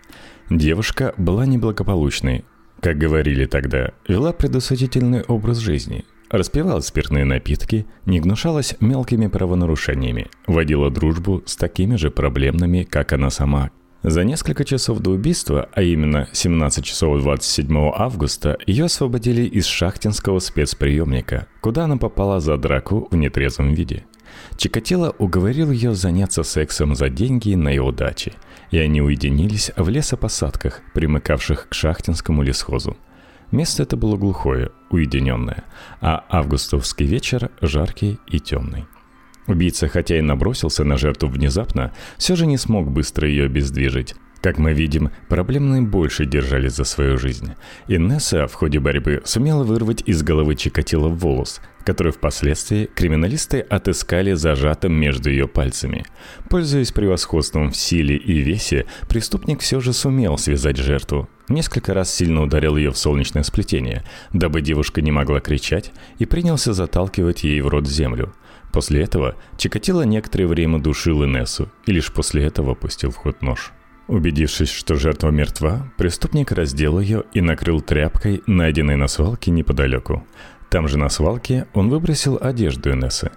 Девушка 0.50 1.14
была 1.18 1.46
неблагополучной, 1.46 2.44
как 2.80 2.98
говорили 2.98 3.46
тогда, 3.46 3.92
вела 4.08 4.34
предусудительный 4.34 5.22
образ 5.22 5.60
жизни, 5.60 6.06
распивала 6.34 6.82
спиртные 6.82 7.25
напитки, 7.25 7.86
не 8.06 8.20
гнушалась 8.20 8.75
мелкими 8.80 9.28
правонарушениями, 9.28 10.28
водила 10.48 10.90
дружбу 10.90 11.44
с 11.46 11.56
такими 11.56 11.96
же 11.96 12.10
проблемными, 12.10 12.84
как 12.84 13.13
она 13.13 13.30
сама. 13.30 13.70
За 14.02 14.25
несколько 14.25 14.66
часов 14.66 15.00
до 15.00 15.12
убийства, 15.12 15.70
а 15.72 15.84
именно 15.84 16.28
17 16.34 16.84
часов 16.84 17.22
27 17.22 17.92
августа, 17.96 18.58
ее 18.66 18.86
освободили 18.86 19.44
из 19.44 19.66
шахтинского 19.66 20.40
спецприемника, 20.40 21.48
куда 21.62 21.86
она 21.86 21.98
попала 21.98 22.42
за 22.42 22.58
драку 22.58 23.08
в 23.12 23.16
нетрезвом 23.16 23.74
виде. 23.74 24.04
Чикатило 24.58 25.16
уговорил 25.20 25.72
ее 25.72 25.94
заняться 25.94 26.44
сексом 26.44 26.96
за 26.96 27.10
деньги 27.10 27.54
на 27.54 27.70
его 27.70 27.92
даче, 27.92 28.34
и 28.72 28.80
они 28.80 29.02
уединились 29.02 29.72
в 29.78 29.88
лесопосадках, 29.88 30.82
примыкавших 30.94 31.70
к 31.70 31.74
шахтинскому 31.75 32.42
лесхозу. 32.42 32.98
Место 33.54 33.84
это 33.84 33.96
было 33.98 34.18
глухое, 34.18 34.72
уединенное, 34.90 35.64
а 36.02 36.26
августовский 36.28 37.06
вечер 37.06 37.52
жаркий 37.62 38.20
и 38.26 38.40
темный. 38.40 38.86
Убийца, 39.46 39.88
хотя 39.88 40.18
и 40.18 40.22
набросился 40.22 40.84
на 40.84 40.98
жертву 40.98 41.30
внезапно, 41.30 41.94
все 42.18 42.36
же 42.36 42.48
не 42.48 42.58
смог 42.58 42.90
быстро 42.90 43.28
ее 43.28 43.46
обездвижить. 43.46 44.16
Как 44.44 44.58
мы 44.58 44.74
видим, 44.74 45.10
проблемные 45.30 45.82
больше 45.82 46.26
держались 46.26 46.74
за 46.74 46.84
свою 46.84 47.18
жизнь. 47.18 47.54
Инесса 47.88 48.46
в 48.48 48.54
ходе 48.56 48.78
борьбы 48.82 49.22
сумела 49.24 49.64
вырвать 49.64 50.04
из 50.06 50.22
головы 50.22 50.56
Чикатило 50.56 51.08
волос, 51.08 51.62
который 51.86 52.12
впоследствии 52.12 52.90
криминалисты 52.94 53.62
отыскали 53.62 54.34
зажатым 54.34 54.92
между 54.92 55.30
ее 55.30 55.48
пальцами. 55.48 56.06
Пользуясь 56.50 56.92
превосходством 56.92 57.72
в 57.72 57.78
силе 57.78 58.18
и 58.18 58.42
весе, 58.42 58.86
преступник 59.08 59.62
все 59.62 59.80
же 59.80 59.94
сумел 59.94 60.38
связать 60.38 60.76
жертву. 60.76 61.30
Несколько 61.48 61.94
раз 61.94 62.14
сильно 62.14 62.44
ударил 62.44 62.76
ее 62.76 62.92
в 62.92 62.98
солнечное 62.98 63.44
сплетение, 63.44 64.04
дабы 64.34 64.60
девушка 64.60 65.02
не 65.02 65.12
могла 65.14 65.40
кричать, 65.40 65.94
и 66.20 66.26
принялся 66.26 66.74
заталкивать 66.74 67.46
ей 67.46 67.62
в 67.62 67.70
рот 67.70 67.88
землю. 67.88 68.34
После 68.74 69.04
этого 69.04 69.38
Чикатило 69.58 70.02
некоторое 70.02 70.48
время 70.48 70.80
душил 70.80 71.24
Инессу, 71.24 71.72
и 71.86 71.94
лишь 71.94 72.12
после 72.12 72.44
этого 72.44 72.74
пустил 72.74 73.12
в 73.12 73.16
ход 73.16 73.42
нож. 73.42 73.72
Убедившись, 74.08 74.70
что 74.70 74.96
жертва 74.96 75.30
мертва, 75.30 75.92
преступник 75.98 76.52
раздел 76.52 77.00
ее 77.00 77.24
и 77.34 77.42
накрыл 77.42 77.82
тряпкой, 77.82 78.44
найденной 78.48 78.98
на 78.98 79.08
свалке 79.08 79.52
неподалеку. 79.52 80.26
Там 80.70 80.88
же 80.88 80.98
на 80.98 81.10
свалке 81.10 81.68
он 81.74 81.90
выбросил 81.90 82.38
одежду 82.42 82.92
Инессы. 82.92 83.32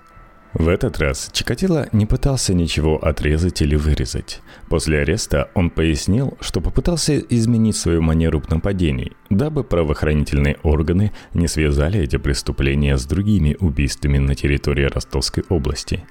В 0.59 0.69
этот 0.69 0.99
раз 0.99 1.29
Чикатило 1.35 1.87
не 1.93 2.07
пытался 2.07 2.55
ничего 2.55 2.97
отрезать 2.97 3.61
или 3.61 3.77
вырезать. 3.77 4.41
После 4.69 5.01
ареста 5.01 5.51
он 5.53 5.69
пояснил, 5.69 6.39
что 6.41 6.63
попытался 6.63 7.19
изменить 7.19 7.77
свою 7.77 8.01
манеру 8.01 8.43
нападений, 8.49 9.13
дабы 9.29 9.65
правоохранительные 9.65 10.57
органы 10.63 11.13
не 11.35 11.47
связали 11.47 12.01
эти 12.01 12.17
преступления 12.17 12.97
с 12.97 13.05
другими 13.05 13.55
убийствами 13.61 14.17
на 14.17 14.35
территории 14.35 14.85
Ростовской 14.85 15.45
области. 15.51 16.05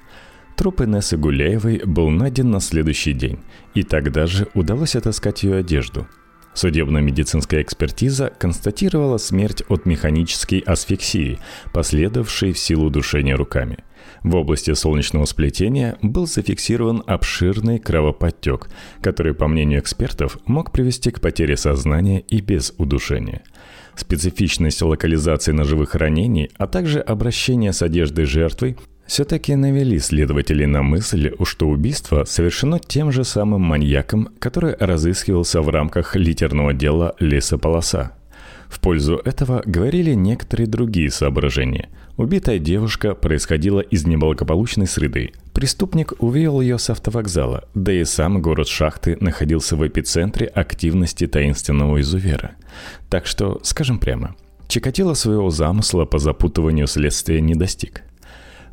Труп 0.56 0.82
Инессы 0.82 1.16
Гуляевой 1.16 1.82
был 1.84 2.10
найден 2.10 2.50
на 2.50 2.60
следующий 2.60 3.12
день, 3.12 3.38
и 3.74 3.82
тогда 3.82 4.26
же 4.26 4.48
удалось 4.54 4.96
отыскать 4.96 5.42
ее 5.42 5.56
одежду– 5.56 6.06
Судебно-медицинская 6.56 7.60
экспертиза 7.60 8.32
констатировала 8.38 9.18
смерть 9.18 9.62
от 9.68 9.84
механической 9.84 10.60
асфиксии, 10.60 11.38
последовавшей 11.74 12.54
в 12.54 12.58
силу 12.58 12.88
душения 12.88 13.36
руками. 13.36 13.80
В 14.22 14.34
области 14.36 14.72
солнечного 14.72 15.26
сплетения 15.26 15.98
был 16.00 16.26
зафиксирован 16.26 17.02
обширный 17.06 17.78
кровоподтек, 17.78 18.70
который, 19.02 19.34
по 19.34 19.48
мнению 19.48 19.80
экспертов, 19.80 20.38
мог 20.46 20.72
привести 20.72 21.10
к 21.10 21.20
потере 21.20 21.58
сознания 21.58 22.20
и 22.20 22.40
без 22.40 22.72
удушения. 22.78 23.42
Специфичность 23.94 24.80
локализации 24.80 25.52
ножевых 25.52 25.94
ранений, 25.94 26.50
а 26.56 26.66
также 26.66 27.00
обращение 27.00 27.74
с 27.74 27.82
одеждой 27.82 28.24
жертвы 28.24 28.78
все-таки 29.06 29.54
навели 29.54 29.98
следователи 29.98 30.64
на 30.64 30.82
мысль, 30.82 31.32
что 31.44 31.68
убийство 31.68 32.24
совершено 32.24 32.78
тем 32.78 33.12
же 33.12 33.24
самым 33.24 33.62
маньяком, 33.62 34.28
который 34.38 34.76
разыскивался 34.78 35.62
в 35.62 35.68
рамках 35.68 36.16
литерного 36.16 36.72
дела 36.72 37.14
«Лесополоса». 37.20 38.12
В 38.68 38.80
пользу 38.80 39.20
этого 39.24 39.62
говорили 39.64 40.14
некоторые 40.14 40.66
другие 40.66 41.10
соображения. 41.10 41.88
Убитая 42.16 42.58
девушка 42.58 43.14
происходила 43.14 43.80
из 43.80 44.06
неблагополучной 44.06 44.86
среды. 44.86 45.32
Преступник 45.52 46.14
увел 46.18 46.60
ее 46.60 46.78
с 46.78 46.90
автовокзала, 46.90 47.68
да 47.74 47.92
и 47.92 48.04
сам 48.04 48.42
город 48.42 48.66
Шахты 48.66 49.16
находился 49.20 49.76
в 49.76 49.86
эпицентре 49.86 50.46
активности 50.46 51.26
таинственного 51.26 52.00
изувера. 52.00 52.52
Так 53.08 53.26
что, 53.26 53.60
скажем 53.62 53.98
прямо, 53.98 54.34
Чикатило 54.68 55.14
своего 55.14 55.50
замысла 55.50 56.04
по 56.04 56.18
запутыванию 56.18 56.86
следствия 56.86 57.40
не 57.40 57.54
достиг. 57.54 58.02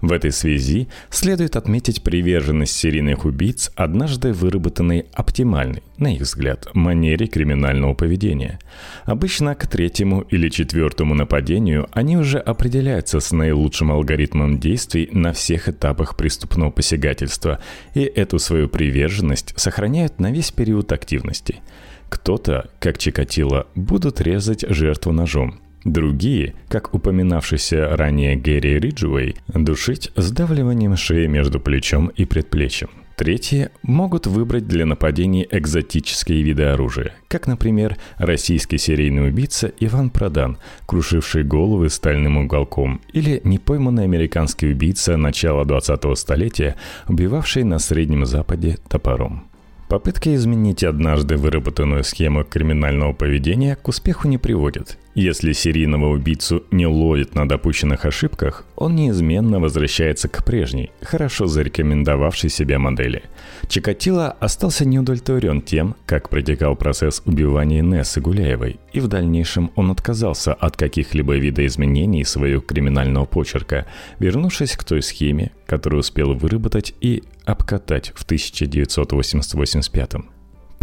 В 0.04 0.12
этой 0.12 0.34
связи 0.34 0.90
следует 1.10 1.56
отметить 1.56 2.04
приверженность 2.04 2.76
серийных 2.76 3.24
убийц 3.24 3.72
однажды 3.74 4.34
выработанной 4.34 5.06
оптимальной, 5.14 5.82
на 5.98 6.14
их 6.14 6.24
взгляд, 6.24 6.68
манере 6.74 7.26
криминального 7.26 7.94
поведения. 7.94 8.60
Обычно 9.06 9.56
к 9.56 9.66
третьему 9.66 10.20
или 10.30 10.50
четвертому 10.50 11.16
нападению 11.16 11.88
они 11.94 12.18
уже 12.18 12.38
определяются 12.38 13.22
с 13.22 13.32
наилучшим 13.32 13.94
алгоритмом 13.94 14.60
действий 14.60 15.08
на 15.14 15.32
всех 15.32 15.70
этапах 15.70 16.18
преступного 16.18 16.70
посягательства, 16.70 17.62
и 17.94 18.02
эту 18.02 18.40
свою 18.40 18.68
приверженность 18.68 19.54
сохраняют 19.56 20.20
на 20.20 20.34
весь 20.34 20.52
период 20.52 20.92
активности. 20.92 21.62
Кто-то, 22.10 22.70
как 22.80 22.98
Чикатило, 22.98 23.68
будут 23.74 24.20
резать 24.20 24.66
жертву 24.68 25.14
ножом, 25.14 25.62
Другие, 25.84 26.54
как 26.70 26.94
упоминавшийся 26.94 27.96
ранее 27.98 28.36
Гэри 28.36 28.80
Риджуэй, 28.80 29.36
душить 29.48 30.12
сдавливанием 30.16 30.96
шеи 30.96 31.28
между 31.28 31.60
плечом 31.60 32.08
и 32.08 32.26
предплечьем. 32.26 32.90
Третьи 33.16 33.70
могут 33.84 34.26
выбрать 34.26 34.68
для 34.68 34.88
нападений 34.88 35.48
экзотические 35.50 36.42
виды 36.42 36.64
оружия, 36.64 37.14
как, 37.28 37.46
например, 37.46 37.98
российский 38.18 38.80
серийный 38.80 39.28
убийца 39.28 39.72
Иван 39.80 40.10
Продан, 40.10 40.58
крушивший 40.88 41.44
головы 41.44 41.90
стальным 41.90 42.38
уголком, 42.38 43.02
или 43.12 43.40
непойманный 43.44 44.06
американский 44.06 44.72
убийца 44.72 45.16
начала 45.16 45.64
20-го 45.64 46.16
столетия, 46.16 46.76
убивавший 47.08 47.64
на 47.64 47.78
Среднем 47.78 48.26
Западе 48.26 48.78
топором. 48.90 49.44
Попытки 49.94 50.34
изменить 50.34 50.84
однажды 50.84 51.38
выработанную 51.38 52.04
схему 52.04 52.44
криминального 52.44 53.14
поведения 53.14 53.76
к 53.76 53.88
успеху 53.88 54.28
не 54.28 54.40
приводят. 54.40 54.98
Если 55.14 55.52
серийного 55.52 56.08
убийцу 56.08 56.64
не 56.72 56.88
ловит 56.88 57.36
на 57.36 57.48
допущенных 57.48 58.04
ошибках, 58.06 58.66
он 58.76 58.96
неизменно 58.96 59.60
возвращается 59.60 60.28
к 60.28 60.44
прежней, 60.44 60.92
хорошо 61.04 61.46
зарекомендовавшей 61.46 62.50
себя 62.50 62.80
модели. 62.80 63.22
Чикатило 63.68 64.32
остался 64.32 64.84
неудовлетворен 64.84 65.62
тем, 65.62 65.96
как 66.08 66.30
протекал 66.30 66.76
процесс 66.76 67.22
убивания 67.28 67.84
Нессы 67.84 68.20
Гуляевой, 68.20 68.80
и 68.94 69.00
в 69.00 69.08
дальнейшем 69.08 69.70
он 69.76 69.92
отказался 69.92 70.56
от 70.56 70.76
каких-либо 70.76 71.36
видоизменений 71.36 72.26
своего 72.26 72.62
криминального 72.62 73.26
почерка, 73.26 73.86
вернувшись 74.18 74.76
к 74.76 74.84
той 74.84 75.04
схеме, 75.04 75.52
которую 75.68 76.00
успел 76.00 76.34
выработать 76.34 76.96
и 77.00 77.22
обкатать 77.46 78.12
в 78.16 78.24
1985 78.24 80.14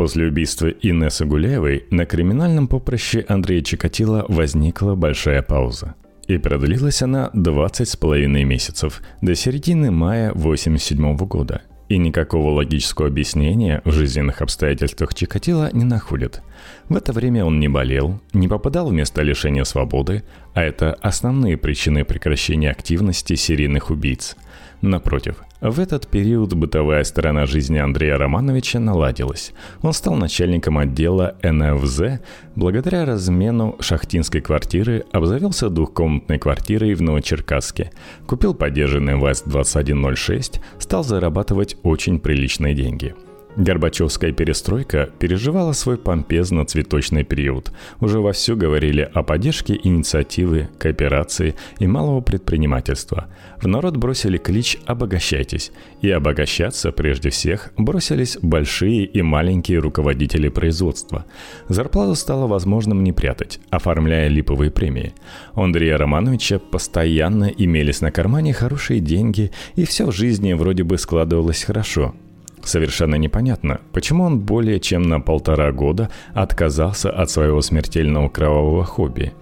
После 0.00 0.24
убийства 0.28 0.68
Инессы 0.68 1.26
Гуляевой 1.26 1.84
на 1.90 2.06
криминальном 2.06 2.68
поприще 2.68 3.22
Андрея 3.28 3.60
Чикатило 3.60 4.24
возникла 4.28 4.94
большая 4.94 5.42
пауза. 5.42 5.94
И 6.26 6.38
продлилась 6.38 7.02
она 7.02 7.28
20 7.34 7.86
с 7.86 7.96
половиной 7.96 8.44
месяцев, 8.44 9.02
до 9.20 9.34
середины 9.34 9.90
мая 9.90 10.30
1987 10.30 11.16
года. 11.26 11.60
И 11.90 11.98
никакого 11.98 12.50
логического 12.52 13.08
объяснения 13.08 13.82
в 13.84 13.92
жизненных 13.92 14.40
обстоятельствах 14.40 15.12
Чикатило 15.12 15.68
не 15.74 15.84
находит. 15.84 16.40
В 16.88 16.96
это 16.96 17.12
время 17.12 17.44
он 17.44 17.60
не 17.60 17.68
болел, 17.68 18.20
не 18.32 18.48
попадал 18.48 18.88
в 18.88 18.94
место 18.94 19.20
лишения 19.20 19.64
свободы, 19.64 20.22
а 20.54 20.62
это 20.62 20.94
основные 21.02 21.58
причины 21.58 22.06
прекращения 22.06 22.70
активности 22.70 23.34
серийных 23.34 23.90
убийц– 23.90 24.34
Напротив, 24.82 25.37
в 25.60 25.78
этот 25.78 26.06
период 26.06 26.54
бытовая 26.54 27.04
сторона 27.04 27.44
жизни 27.44 27.78
Андрея 27.78 28.16
Романовича 28.16 28.80
наладилась. 28.80 29.52
Он 29.82 29.92
стал 29.92 30.14
начальником 30.14 30.78
отдела 30.78 31.37
НФЗ, 31.42 32.20
благодаря 32.56 33.04
размену 33.04 33.76
шахтинской 33.80 34.40
квартиры 34.40 35.04
обзавелся 35.12 35.68
двухкомнатной 35.68 36.38
квартирой 36.38 36.94
в 36.94 37.02
Новочеркасске, 37.02 37.92
купил 38.26 38.54
поддержанный 38.54 39.16
ВАЗ-2106, 39.16 40.60
стал 40.78 41.04
зарабатывать 41.04 41.76
очень 41.82 42.18
приличные 42.18 42.75
деньги– 42.75 43.14
Горбачевская 43.57 44.33
перестройка 44.33 45.11
переживала 45.19 45.73
свой 45.73 45.99
помпезно-цветочный 45.99 47.25
период. 47.25 47.73
Уже 48.00 48.21
вовсю 48.21 48.57
говорили 48.57 49.11
о 49.12 49.23
поддержке 49.23 49.78
инициативы, 49.83 50.69
кооперации 50.78 51.57
и 51.80 51.87
малого 51.87 52.21
предпринимательства. 52.21 53.26
В 53.61 53.66
народ 53.66 53.97
бросили 53.97 54.38
клич 54.38 54.78
«обогащайтесь». 54.87 55.73
И 56.00 56.11
обогащаться 56.11 56.92
прежде 56.92 57.30
всех 57.30 57.73
бросились 57.76 58.38
большие 58.40 59.04
и 59.04 59.21
маленькие 59.21 59.80
руководители 59.80 60.49
производства. 60.49 61.26
Зарплату 61.69 62.14
стало 62.14 62.47
возможным 62.47 63.02
не 63.02 63.12
прятать, 63.12 63.61
оформляя 63.71 64.28
липовые 64.28 64.71
премии. 64.71 65.12
У 65.54 65.62
Андрея 65.62 65.99
Романовича 65.99 66.61
постоянно 66.61 67.47
имелись 67.47 68.00
на 68.00 68.12
кармане 68.12 68.52
хорошие 68.52 69.00
деньги, 69.00 69.50
и 69.75 69.85
все 69.85 70.07
в 70.07 70.12
жизни 70.12 70.52
вроде 70.52 70.84
бы 70.84 70.97
складывалось 70.99 71.65
хорошо– 71.65 72.15
Совершенно 72.64 73.14
непонятно, 73.14 73.80
почему 73.92 74.25
он 74.25 74.40
более 74.40 74.80
чем 74.80 75.02
на 75.02 75.20
полтора 75.20 75.73
года 75.73 76.10
отказался 76.34 77.10
от 77.10 77.30
своего 77.30 77.62
смертельного 77.62 78.28
кровавого 78.28 78.84
хобби. 78.84 79.32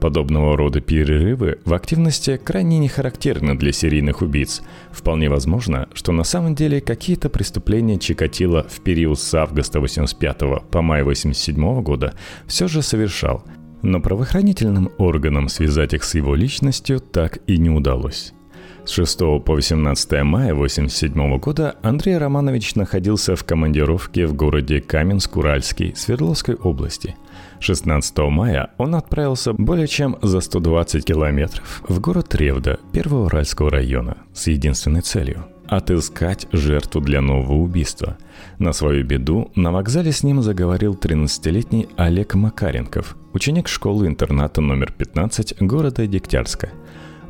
Подобного 0.00 0.56
рода 0.56 0.80
перерывы 0.80 1.60
в 1.64 1.74
активности 1.74 2.36
крайне 2.36 2.80
не 2.80 2.88
характерны 2.88 3.56
для 3.56 3.70
серийных 3.70 4.20
убийц. 4.20 4.62
Вполне 4.90 5.28
возможно, 5.30 5.88
что 5.94 6.10
на 6.10 6.24
самом 6.24 6.56
деле 6.56 6.80
какие-то 6.80 7.28
преступления 7.28 8.00
Чикатило 8.00 8.66
в 8.68 8.80
период 8.80 9.20
с 9.20 9.32
августа 9.34 9.78
85 9.78 10.68
по 10.70 10.82
май 10.82 11.04
87 11.04 11.82
года 11.82 12.14
все 12.48 12.66
же 12.66 12.82
совершал, 12.82 13.44
но 13.82 14.00
правоохранительным 14.00 14.90
органам 14.98 15.48
связать 15.48 15.94
их 15.94 16.02
с 16.02 16.16
его 16.16 16.34
личностью 16.34 16.98
так 16.98 17.38
и 17.46 17.56
не 17.56 17.70
удалось. 17.70 18.32
С 18.84 18.90
6 18.90 19.18
по 19.44 19.54
18 19.54 20.24
мая 20.24 20.52
1987 20.52 21.38
года 21.38 21.76
Андрей 21.82 22.18
Романович 22.18 22.74
находился 22.74 23.36
в 23.36 23.44
командировке 23.44 24.26
в 24.26 24.34
городе 24.34 24.80
Каменск-Уральский 24.80 25.94
Свердловской 25.94 26.56
области. 26.56 27.14
16 27.60 28.18
мая 28.18 28.70
он 28.78 28.96
отправился 28.96 29.52
более 29.52 29.86
чем 29.86 30.18
за 30.20 30.40
120 30.40 31.04
километров 31.04 31.82
в 31.86 32.00
город 32.00 32.34
Ревда 32.34 32.80
Первого 32.92 33.26
Уральского 33.26 33.70
района 33.70 34.16
с 34.34 34.48
единственной 34.48 35.02
целью– 35.02 35.46
отыскать 35.68 36.48
жертву 36.50 37.00
для 37.00 37.20
нового 37.20 37.54
убийства. 37.54 38.18
На 38.58 38.72
свою 38.72 39.04
беду 39.04 39.52
на 39.54 39.70
вокзале 39.70 40.10
с 40.10 40.24
ним 40.24 40.42
заговорил 40.42 40.94
13-летний 40.94 41.88
Олег 41.96 42.34
Макаренков, 42.34 43.16
ученик 43.32 43.68
школы-интерната 43.68 44.60
номер 44.60 44.90
15 44.90 45.62
города 45.62 46.04
Дегтярска– 46.08 46.70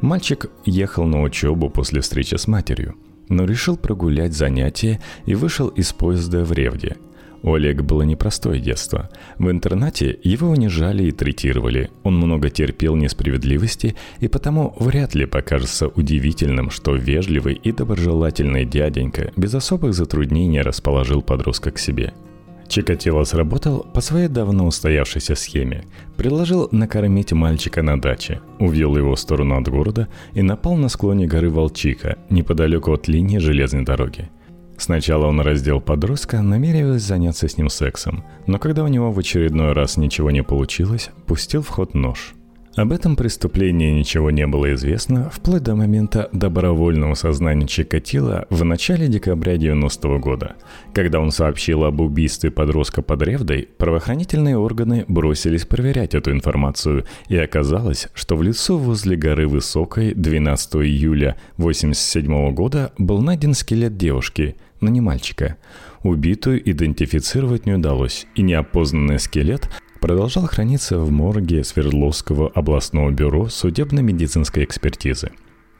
Мальчик 0.02 0.50
ехал 0.64 1.04
на 1.04 1.22
учебу 1.22 1.70
после 1.70 2.00
встречи 2.00 2.34
с 2.34 2.48
матерью, 2.48 2.96
но 3.28 3.44
решил 3.44 3.76
прогулять 3.76 4.34
занятия 4.34 5.00
и 5.26 5.36
вышел 5.36 5.68
из 5.68 5.92
поезда 5.92 6.44
в 6.44 6.50
Ревде. 6.50 6.96
У 7.44 7.54
Олега 7.54 7.84
было 7.84 8.02
непростое 8.02 8.60
детство. 8.60 9.10
В 9.38 9.48
интернате 9.48 10.18
его 10.24 10.48
унижали 10.48 11.04
и 11.04 11.12
третировали. 11.12 11.90
Он 12.02 12.16
много 12.16 12.50
терпел 12.50 12.96
несправедливости 12.96 13.94
и 14.18 14.26
потому 14.26 14.74
вряд 14.78 15.14
ли 15.14 15.24
покажется 15.24 15.86
удивительным, 15.86 16.70
что 16.70 16.96
вежливый 16.96 17.54
и 17.54 17.70
доброжелательный 17.70 18.64
дяденька 18.64 19.32
без 19.36 19.54
особых 19.54 19.94
затруднений 19.94 20.62
расположил 20.62 21.22
подростка 21.22 21.70
к 21.70 21.78
себе– 21.78 22.12
Чикатило 22.72 23.24
сработал 23.24 23.86
по 23.92 24.00
своей 24.00 24.28
давно 24.28 24.66
устоявшейся 24.66 25.34
схеме. 25.34 25.84
Предложил 26.16 26.70
накормить 26.72 27.30
мальчика 27.32 27.82
на 27.82 28.00
даче, 28.00 28.40
увел 28.58 28.96
его 28.96 29.14
в 29.14 29.20
сторону 29.20 29.58
от 29.58 29.68
города 29.68 30.08
и 30.32 30.40
напал 30.40 30.76
на 30.76 30.88
склоне 30.88 31.26
горы 31.26 31.50
Волчика, 31.50 32.16
неподалеку 32.30 32.94
от 32.94 33.08
линии 33.08 33.36
железной 33.36 33.84
дороги. 33.84 34.30
Сначала 34.78 35.26
он 35.26 35.42
раздел 35.42 35.82
подростка, 35.82 36.40
намереваясь 36.40 37.02
заняться 37.02 37.46
с 37.46 37.58
ним 37.58 37.68
сексом, 37.68 38.24
но 38.46 38.58
когда 38.58 38.84
у 38.84 38.88
него 38.88 39.12
в 39.12 39.18
очередной 39.18 39.74
раз 39.74 39.98
ничего 39.98 40.30
не 40.30 40.42
получилось, 40.42 41.10
пустил 41.26 41.60
в 41.60 41.68
ход 41.68 41.92
нож– 41.92 42.32
об 42.74 42.90
этом 42.90 43.16
преступлении 43.16 43.90
ничего 43.90 44.30
не 44.30 44.46
было 44.46 44.72
известно 44.74 45.28
вплоть 45.28 45.62
до 45.62 45.74
момента 45.74 46.30
добровольного 46.32 47.12
сознания 47.14 47.66
Чикатила 47.66 48.46
в 48.48 48.64
начале 48.64 49.08
декабря 49.08 49.58
90 49.58 50.08
-го 50.08 50.18
года. 50.18 50.56
Когда 50.94 51.20
он 51.20 51.32
сообщил 51.32 51.84
об 51.84 52.00
убийстве 52.00 52.50
подростка 52.50 53.02
под 53.02 53.22
Ревдой, 53.22 53.68
правоохранительные 53.76 54.56
органы 54.56 55.04
бросились 55.06 55.66
проверять 55.66 56.14
эту 56.14 56.32
информацию, 56.32 57.04
и 57.28 57.36
оказалось, 57.36 58.08
что 58.14 58.36
в 58.36 58.42
лесу 58.42 58.78
возле 58.78 59.16
горы 59.16 59.46
Высокой 59.46 60.14
12 60.14 60.76
июля 60.76 61.36
1987 61.58 62.54
года 62.54 62.92
был 62.96 63.20
найден 63.20 63.52
скелет 63.52 63.98
девушки, 63.98 64.56
но 64.80 64.88
не 64.88 65.02
мальчика. 65.02 65.58
Убитую 66.02 66.58
идентифицировать 66.70 67.66
не 67.66 67.74
удалось, 67.74 68.26
и 68.34 68.42
неопознанный 68.42 69.18
скелет 69.18 69.68
продолжал 70.02 70.48
храниться 70.48 70.98
в 70.98 71.12
морге 71.12 71.62
Свердловского 71.62 72.48
областного 72.48 73.12
бюро 73.12 73.48
судебно-медицинской 73.48 74.64
экспертизы. 74.64 75.30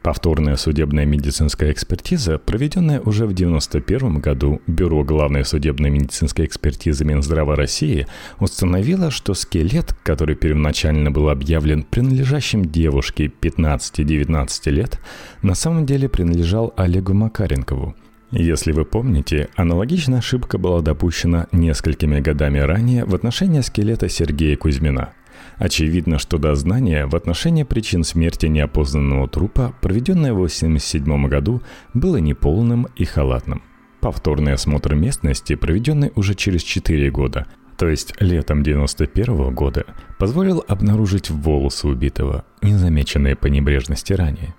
Повторная 0.00 0.54
судебная 0.54 1.04
медицинская 1.04 1.72
экспертиза, 1.72 2.38
проведенная 2.38 3.00
уже 3.00 3.26
в 3.26 3.32
1991 3.32 4.20
году 4.20 4.60
Бюро 4.68 5.02
главной 5.02 5.44
судебной 5.44 5.90
медицинской 5.90 6.46
экспертизы 6.46 7.04
Минздрава 7.04 7.56
России, 7.56 8.06
установила, 8.38 9.10
что 9.10 9.34
скелет, 9.34 9.92
который 10.04 10.36
первоначально 10.36 11.10
был 11.10 11.28
объявлен 11.28 11.82
принадлежащим 11.82 12.64
девушке 12.64 13.26
15-19 13.26 14.70
лет, 14.70 15.00
на 15.42 15.56
самом 15.56 15.84
деле 15.84 16.08
принадлежал 16.08 16.72
Олегу 16.76 17.12
Макаренкову. 17.12 17.96
Если 18.32 18.72
вы 18.72 18.84
помните, 18.84 19.48
аналогичная 19.54 20.18
ошибка 20.18 20.58
была 20.58 20.80
допущена 20.80 21.46
несколькими 21.52 22.20
годами 22.20 22.58
ранее 22.58 23.04
в 23.04 23.14
отношении 23.14 23.60
скелета 23.60 24.08
Сергея 24.08 24.56
Кузьмина– 24.56 25.12
Очевидно, 25.58 26.18
что 26.18 26.38
дознание 26.38 27.06
в 27.06 27.14
отношении 27.14 27.62
причин 27.62 28.04
смерти 28.04 28.46
неопознанного 28.46 29.28
трупа, 29.28 29.74
проведенное 29.80 30.32
в 30.32 30.36
1987 30.36 31.28
году, 31.28 31.62
было 31.94 32.16
неполным 32.16 32.88
и 32.96 33.04
халатным. 33.04 33.62
Повторный 34.00 34.54
осмотр 34.54 34.94
местности, 34.94 35.54
проведенный 35.54 36.10
уже 36.16 36.34
через 36.34 36.62
4 36.62 37.10
года, 37.10 37.46
то 37.78 37.88
есть 37.88 38.14
летом 38.18 38.60
1991 38.60 39.54
года, 39.54 39.84
позволил 40.18 40.64
обнаружить 40.66 41.30
волосы 41.30 41.86
убитого, 41.86 42.44
незамеченные 42.62 43.36
по 43.36 43.46
небрежности 43.46 44.12
ранее. 44.12 44.54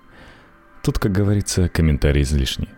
Тут, 0.82 0.98
как 0.98 1.12
говорится, 1.12 1.68
комментарий 1.68 2.22
излишний. 2.22 2.68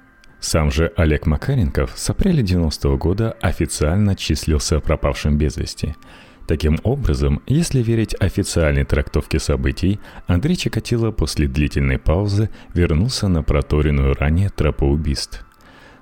Сам 0.40 0.70
же 0.70 0.92
Олег 0.96 1.26
Макаренков 1.26 1.92
с 1.96 2.10
апреля 2.10 2.42
90 2.42 2.88
-го 2.88 2.96
года 2.96 3.36
официально 3.40 4.14
числился 4.14 4.80
пропавшим 4.80 5.38
без 5.38 5.56
вести– 5.56 5.94
Таким 6.46 6.78
образом, 6.84 7.42
если 7.46 7.82
верить 7.82 8.14
официальной 8.20 8.84
трактовке 8.84 9.40
событий, 9.40 9.98
Андрей 10.28 10.54
Чикатило 10.54 11.10
после 11.10 11.48
длительной 11.48 11.98
паузы 11.98 12.50
вернулся 12.72 13.26
на 13.26 13.42
проторенную 13.42 14.14
ранее 14.14 14.50
тропу 14.50 14.86
убийств. 14.86 15.44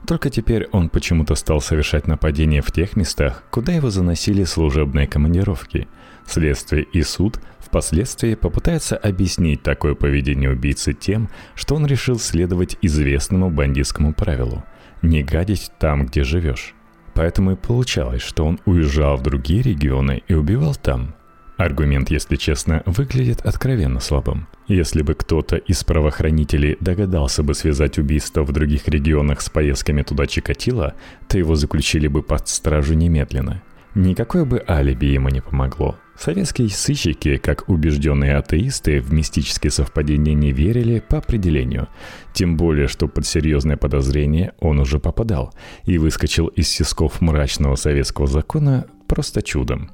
Только 0.06 0.28
теперь 0.28 0.68
он 0.70 0.90
почему-то 0.90 1.34
стал 1.34 1.62
совершать 1.62 2.06
нападения 2.06 2.60
в 2.60 2.70
тех 2.70 2.94
местах, 2.94 3.42
куда 3.50 3.72
его 3.72 3.88
заносили 3.88 4.44
служебные 4.44 5.06
командировки. 5.06 5.88
Следствие 6.26 6.84
и 6.84 7.02
суд 7.02 7.38
впоследствии 7.58 8.34
попытаются 8.34 8.96
объяснить 8.96 9.62
такое 9.62 9.94
поведение 9.94 10.50
убийцы 10.50 10.92
тем, 10.92 11.28
что 11.54 11.74
он 11.74 11.86
решил 11.86 12.18
следовать 12.18 12.76
известному 12.82 13.50
бандитскому 13.50 14.14
правилу– 14.14 14.64
не 15.04 15.22
гадить 15.22 15.70
там, 15.78 16.06
где 16.06 16.24
живешь. 16.24 16.74
Поэтому 17.14 17.52
и 17.52 17.56
получалось, 17.56 18.22
что 18.22 18.44
он 18.44 18.58
уезжал 18.64 19.16
в 19.16 19.22
другие 19.22 19.62
регионы 19.62 20.22
и 20.26 20.34
убивал 20.34 20.74
там. 20.74 21.14
Аргумент, 21.56 22.10
если 22.10 22.34
честно, 22.34 22.82
выглядит 22.84 23.42
откровенно 23.42 24.00
слабым. 24.00 24.48
Если 24.66 25.02
бы 25.02 25.14
кто-то 25.14 25.56
из 25.56 25.84
правоохранителей 25.84 26.76
догадался 26.80 27.44
бы 27.44 27.54
связать 27.54 27.98
убийство 27.98 28.42
в 28.42 28.50
других 28.50 28.88
регионах 28.88 29.40
с 29.40 29.48
поездками 29.48 30.02
туда 30.02 30.26
Чикатило, 30.26 30.94
то 31.28 31.38
его 31.38 31.54
заключили 31.54 32.08
бы 32.08 32.22
под 32.22 32.48
стражу 32.48 32.94
немедленно. 32.94 33.62
Никакое 33.94 34.44
бы 34.44 34.64
алиби 34.66 35.06
ему 35.06 35.28
не 35.28 35.40
помогло. 35.40 35.96
Советские 36.18 36.68
сыщики, 36.68 37.36
как 37.36 37.68
убежденные 37.68 38.36
атеисты, 38.36 39.00
в 39.00 39.12
мистические 39.12 39.70
совпадения 39.70 40.34
не 40.34 40.52
верили 40.52 41.00
по 41.00 41.18
определению. 41.18 41.88
Тем 42.32 42.56
более, 42.56 42.86
что 42.88 43.08
под 43.08 43.26
серьезное 43.26 43.76
подозрение 43.76 44.52
он 44.60 44.78
уже 44.78 45.00
попадал 45.00 45.52
и 45.84 45.98
выскочил 45.98 46.46
из 46.46 46.68
сисков 46.68 47.20
мрачного 47.20 47.74
советского 47.74 48.26
закона 48.26 48.86
просто 49.08 49.42
чудом. 49.42 49.90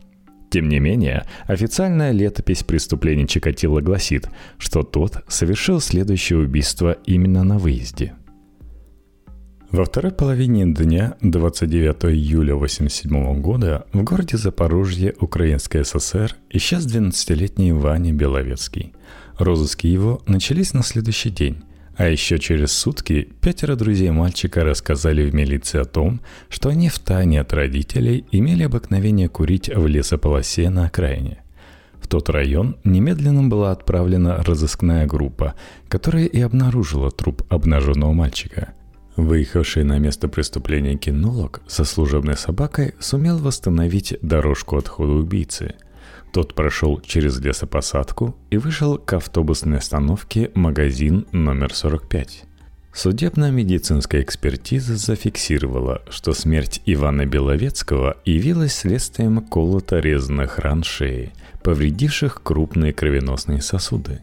Тем 0.50 0.68
не 0.68 0.78
менее, 0.78 1.24
официальная 1.46 2.10
летопись 2.10 2.64
преступлений 2.64 3.26
Чикатило 3.26 3.80
гласит, 3.80 4.28
что 4.58 4.82
тот 4.82 5.24
совершил 5.28 5.80
следующее 5.80 6.40
убийство 6.40 6.96
именно 7.06 7.44
на 7.44 7.58
выезде– 7.58 8.14
во 9.72 9.84
второй 9.84 10.10
половине 10.10 10.66
дня 10.66 11.14
29 11.20 12.04
июля 12.06 12.54
1987 12.54 13.40
года 13.40 13.86
в 13.92 14.02
городе 14.02 14.36
Запорожье 14.36 15.14
Украинской 15.20 15.84
ССР 15.84 16.34
исчез 16.50 16.84
12-летний 16.86 17.70
Ваня 17.72 18.12
Беловецкий. 18.12 18.92
Розыски 19.38 19.86
его 19.86 20.22
начались 20.26 20.74
на 20.74 20.82
следующий 20.82 21.30
день. 21.30 21.62
А 21.96 22.08
еще 22.08 22.40
через 22.40 22.72
сутки 22.72 23.28
пятеро 23.40 23.76
друзей 23.76 24.10
мальчика 24.10 24.64
рассказали 24.64 25.22
в 25.22 25.34
милиции 25.34 25.78
о 25.78 25.84
том, 25.84 26.20
что 26.48 26.70
они 26.70 26.88
в 26.88 26.98
тайне 26.98 27.40
от 27.40 27.52
родителей 27.52 28.24
имели 28.32 28.64
обыкновение 28.64 29.28
курить 29.28 29.68
в 29.68 29.86
лесополосе 29.86 30.68
на 30.70 30.86
окраине. 30.86 31.44
В 32.00 32.08
тот 32.08 32.28
район 32.28 32.76
немедленно 32.82 33.44
была 33.44 33.70
отправлена 33.70 34.42
разыскная 34.42 35.06
группа, 35.06 35.54
которая 35.88 36.24
и 36.24 36.40
обнаружила 36.40 37.12
труп 37.12 37.42
обнаженного 37.50 38.12
мальчика– 38.12 38.72
Выехавший 39.16 39.84
на 39.84 39.98
место 39.98 40.28
преступления 40.28 40.96
кинолог 40.96 41.62
со 41.66 41.84
служебной 41.84 42.36
собакой 42.36 42.94
сумел 43.00 43.38
восстановить 43.38 44.16
дорожку 44.22 44.76
отхода 44.76 45.12
убийцы. 45.12 45.74
Тот 46.32 46.54
прошел 46.54 47.00
через 47.00 47.40
лесопосадку 47.40 48.36
и 48.50 48.56
вышел 48.56 48.98
к 48.98 49.12
автобусной 49.12 49.78
остановке 49.78 50.50
«Магазин 50.54 51.26
номер 51.32 51.72
45». 51.72 52.44
Судебно-медицинская 52.92 54.22
экспертиза 54.22 54.96
зафиксировала, 54.96 56.02
что 56.08 56.32
смерть 56.32 56.80
Ивана 56.86 57.26
Беловецкого 57.26 58.16
явилась 58.24 58.74
следствием 58.74 59.40
колото-резанных 59.42 60.58
ран 60.58 60.82
шеи, 60.82 61.32
повредивших 61.62 62.42
крупные 62.42 62.92
кровеносные 62.92 63.60
сосуды. 63.60 64.22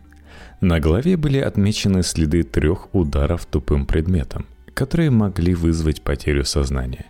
На 0.59 0.79
голове 0.79 1.17
были 1.17 1.37
отмечены 1.37 2.03
следы 2.03 2.43
трех 2.43 2.93
ударов 2.93 3.45
тупым 3.45 3.85
предметом– 3.85 4.45
которые 4.77 5.09
могли 5.09 5.55
вызвать 5.55 6.03
потерю 6.03 6.45
сознания. 6.45 7.07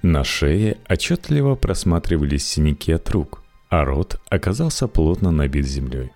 На 0.00 0.24
шее 0.24 0.78
отчетливо 0.88 1.56
просматривались 1.56 2.46
синяки 2.46 2.90
от 2.90 3.10
рук, 3.10 3.42
а 3.68 3.84
рот 3.84 4.18
оказался 4.30 4.88
плотно 4.88 5.30
набит 5.30 5.66
землей. 5.66 6.12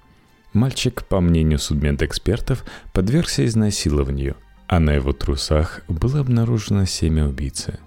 Мальчик, 0.54 1.04
по 1.04 1.20
мнению 1.20 1.58
судмедэкспертов, 1.58 2.64
подвергся 2.94 3.44
изнасилованию, 3.44 4.36
а 4.68 4.80
на 4.80 4.94
его 4.94 5.12
трусах 5.12 5.82
было 5.86 6.20
обнаружено 6.20 6.86
семя 6.86 7.26
убийцы. 7.26 7.78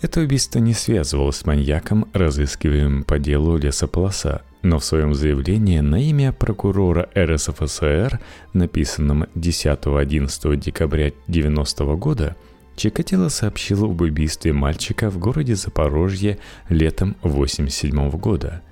Это 0.00 0.20
убийство 0.20 0.60
не 0.60 0.72
связывалось 0.72 1.36
с 1.36 1.44
маньяком, 1.44 2.08
разыскиваемым 2.14 3.04
по 3.04 3.18
делу 3.18 3.58
лесополоса, 3.58 4.40
но 4.64 4.78
в 4.78 4.84
своем 4.84 5.14
заявлении 5.14 5.78
на 5.80 6.02
имя 6.02 6.32
прокурора 6.32 7.08
РСФСР, 7.16 8.18
написанном 8.54 9.24
10-11 9.34 10.56
декабря 10.56 11.08
1990 11.28 11.84
года, 11.96 12.36
Чикатило 12.74 13.28
сообщил 13.28 13.84
об 13.84 14.00
убийстве 14.00 14.52
мальчика 14.52 15.10
в 15.10 15.18
городе 15.18 15.54
Запорожье 15.54 16.38
летом 16.68 17.14
1987 17.20 18.10
года. 18.18 18.62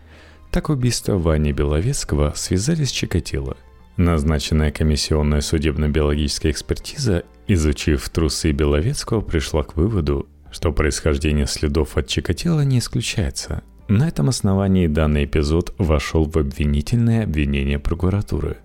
Так 0.50 0.70
убийство 0.70 1.18
Вани 1.18 1.52
Беловецкого 1.52 2.32
связали 2.34 2.84
с 2.84 2.90
Чикатило. 2.90 3.56
Назначенная 3.98 4.72
комиссионная 4.72 5.42
судебно-биологическая 5.42 6.50
экспертиза, 6.50 7.24
изучив 7.46 8.08
трусы 8.08 8.52
Беловецкого, 8.52 9.20
пришла 9.20 9.62
к 9.62 9.76
выводу, 9.76 10.26
что 10.50 10.72
происхождение 10.72 11.46
следов 11.46 11.98
от 11.98 12.08
Чикатило 12.08 12.62
не 12.62 12.78
исключается– 12.78 13.62
на 13.92 14.08
этом 14.08 14.30
основании 14.30 14.86
данный 14.86 15.24
эпизод 15.26 15.74
вошел 15.76 16.24
в 16.24 16.38
обвинительное 16.38 17.24
обвинение 17.24 17.78
прокуратуры. 17.78 18.56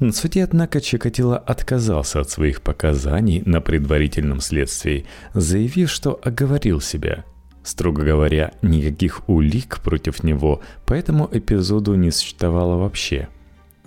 На 0.00 0.12
суде, 0.12 0.42
однако, 0.42 0.80
Чикатило 0.80 1.36
отказался 1.36 2.20
от 2.20 2.30
своих 2.30 2.62
показаний 2.62 3.42
на 3.44 3.60
предварительном 3.60 4.40
следствии, 4.40 5.04
заявив, 5.34 5.90
что 5.90 6.18
оговорил 6.22 6.80
себя. 6.80 7.24
Строго 7.62 8.02
говоря, 8.02 8.52
никаких 8.62 9.28
улик 9.28 9.80
против 9.80 10.22
него 10.24 10.60
по 10.86 10.94
этому 10.94 11.28
эпизоду 11.30 11.94
не 11.94 12.10
существовало 12.10 12.78
вообще. 12.78 13.28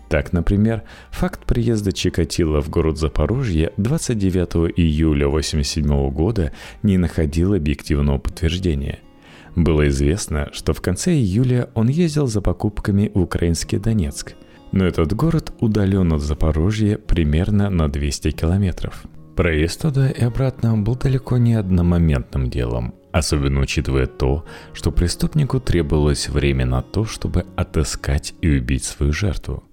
Так, 0.10 0.32
например, 0.32 0.84
факт 1.12 1.46
приезда 1.46 1.92
Чикатило 1.92 2.62
в 2.62 2.70
город 2.70 2.98
Запорожье 2.98 3.74
29 3.78 4.78
июля 4.78 5.28
1987 5.28 6.10
года 6.12 6.54
не 6.82 6.98
находил 6.98 7.54
объективного 7.54 8.20
подтверждения– 8.20 9.00
было 9.58 9.88
известно, 9.88 10.50
что 10.54 10.74
в 10.74 10.82
конце 10.82 11.14
июля 11.14 11.70
он 11.74 11.88
ездил 11.88 12.28
за 12.28 12.42
покупками 12.42 13.12
в 13.14 13.20
украинский 13.20 13.80
Донецк, 13.80 14.36
но 14.72 14.86
этот 14.86 15.14
город 15.14 15.52
удален 15.60 16.14
от 16.14 16.22
Запорожья 16.22 16.98
примерно 16.98 17.70
на 17.72 17.90
200 17.90 18.32
километров. 18.32 19.04
Проезд 19.36 19.82
туда 19.82 20.10
и 20.10 20.24
обратно 20.24 20.78
был 20.78 20.96
далеко 20.96 21.38
не 21.38 21.56
одномоментным 21.56 22.50
делом, 22.50 22.94
особенно 23.12 23.62
учитывая 23.62 24.06
то, 24.06 24.46
что 24.74 24.92
преступнику 24.92 25.60
требовалось 25.60 26.30
время 26.30 26.68
на 26.68 26.84
то, 26.84 27.06
чтобы 27.06 27.46
отыскать 27.56 28.36
и 28.42 28.50
убить 28.50 28.84
свою 28.84 29.12
жертву. 29.12 29.64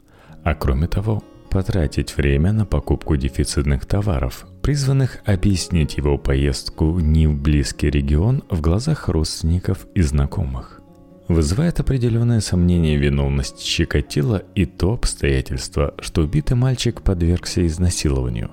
А 0.45 0.55
кроме 0.55 0.87
того, 0.87 1.23
потратить 1.51 2.17
время 2.17 2.53
на 2.53 2.65
покупку 2.65 3.17
дефицитных 3.17 3.85
товаров, 3.85 4.47
призванных 4.65 5.19
объяснить 5.27 5.99
его 5.99 6.17
поездку 6.17 6.99
не 6.99 7.27
в 7.27 7.39
близкий 7.39 7.91
регион 7.91 8.43
в 8.49 8.63
глазах 8.63 9.11
родственников 9.11 9.87
и 9.95 10.01
знакомых. 10.01 10.81
Вызывает 11.29 11.81
определенное 11.81 12.41
сомнение 12.41 12.97
виновность 12.97 13.63
Чикатила 13.63 14.43
и 14.55 14.65
то 14.65 14.95
обстоятельство, 14.95 15.93
что 16.01 16.23
убитый 16.23 16.57
мальчик 16.57 17.03
подвергся 17.03 17.67
изнасилованию. 17.67 18.51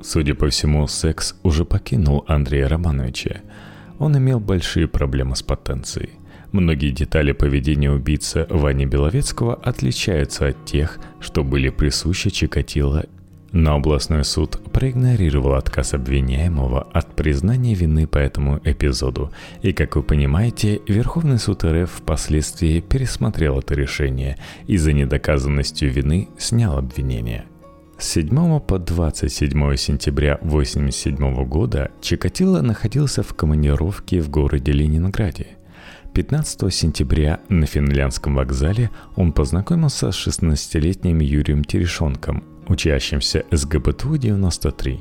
Судя 0.00 0.36
по 0.36 0.48
всему, 0.48 0.86
секс 0.86 1.34
уже 1.42 1.64
покинул 1.64 2.24
Андрея 2.28 2.68
Романовича. 2.68 3.40
Он 3.98 4.16
имел 4.16 4.38
большие 4.38 4.86
проблемы 4.86 5.34
с 5.34 5.42
потенцией. 5.42 6.10
Многие 6.52 6.92
детали 6.92 7.32
поведения 7.32 7.90
убийцы 7.90 8.46
Вани 8.48 8.86
Беловецкого 8.86 9.56
отличаются 9.56 10.46
от 10.46 10.64
тех, 10.66 11.00
что 11.18 11.42
были 11.42 11.68
присущи 11.68 12.30
Чикатило 12.30 13.06
но 13.52 13.74
областной 13.74 14.24
суд 14.24 14.60
проигнорировал 14.72 15.54
отказ 15.54 15.94
обвиняемого 15.94 16.82
от 16.92 17.14
признания 17.14 17.74
вины 17.74 18.06
по 18.06 18.18
этому 18.18 18.60
эпизоду, 18.64 19.32
и, 19.62 19.72
как 19.72 19.96
вы 19.96 20.02
понимаете, 20.02 20.80
Верховный 20.86 21.38
суд 21.38 21.64
РФ 21.64 21.90
впоследствии 21.90 22.80
пересмотрел 22.80 23.58
это 23.58 23.74
решение 23.74 24.38
и 24.66 24.76
за 24.76 24.92
недоказанностью 24.92 25.90
вины 25.90 26.28
снял 26.38 26.78
обвинение. 26.78 27.44
С 27.98 28.10
7 28.10 28.60
по 28.60 28.78
27 28.78 29.76
сентября 29.76 30.34
1987 30.34 31.44
года 31.46 31.90
Чикатило 32.00 32.60
находился 32.60 33.24
в 33.24 33.34
командировке 33.34 34.20
в 34.20 34.30
городе 34.30 34.70
Ленинграде. 34.70 35.48
15 36.14 36.72
сентября 36.72 37.40
на 37.48 37.66
финляндском 37.66 38.36
вокзале 38.36 38.90
он 39.16 39.32
познакомился 39.32 40.12
с 40.12 40.28
16-летним 40.28 41.18
Юрием 41.20 41.64
Терешонком, 41.64 42.44
учащимся 42.68 43.44
СГБТУ-93. 43.50 45.00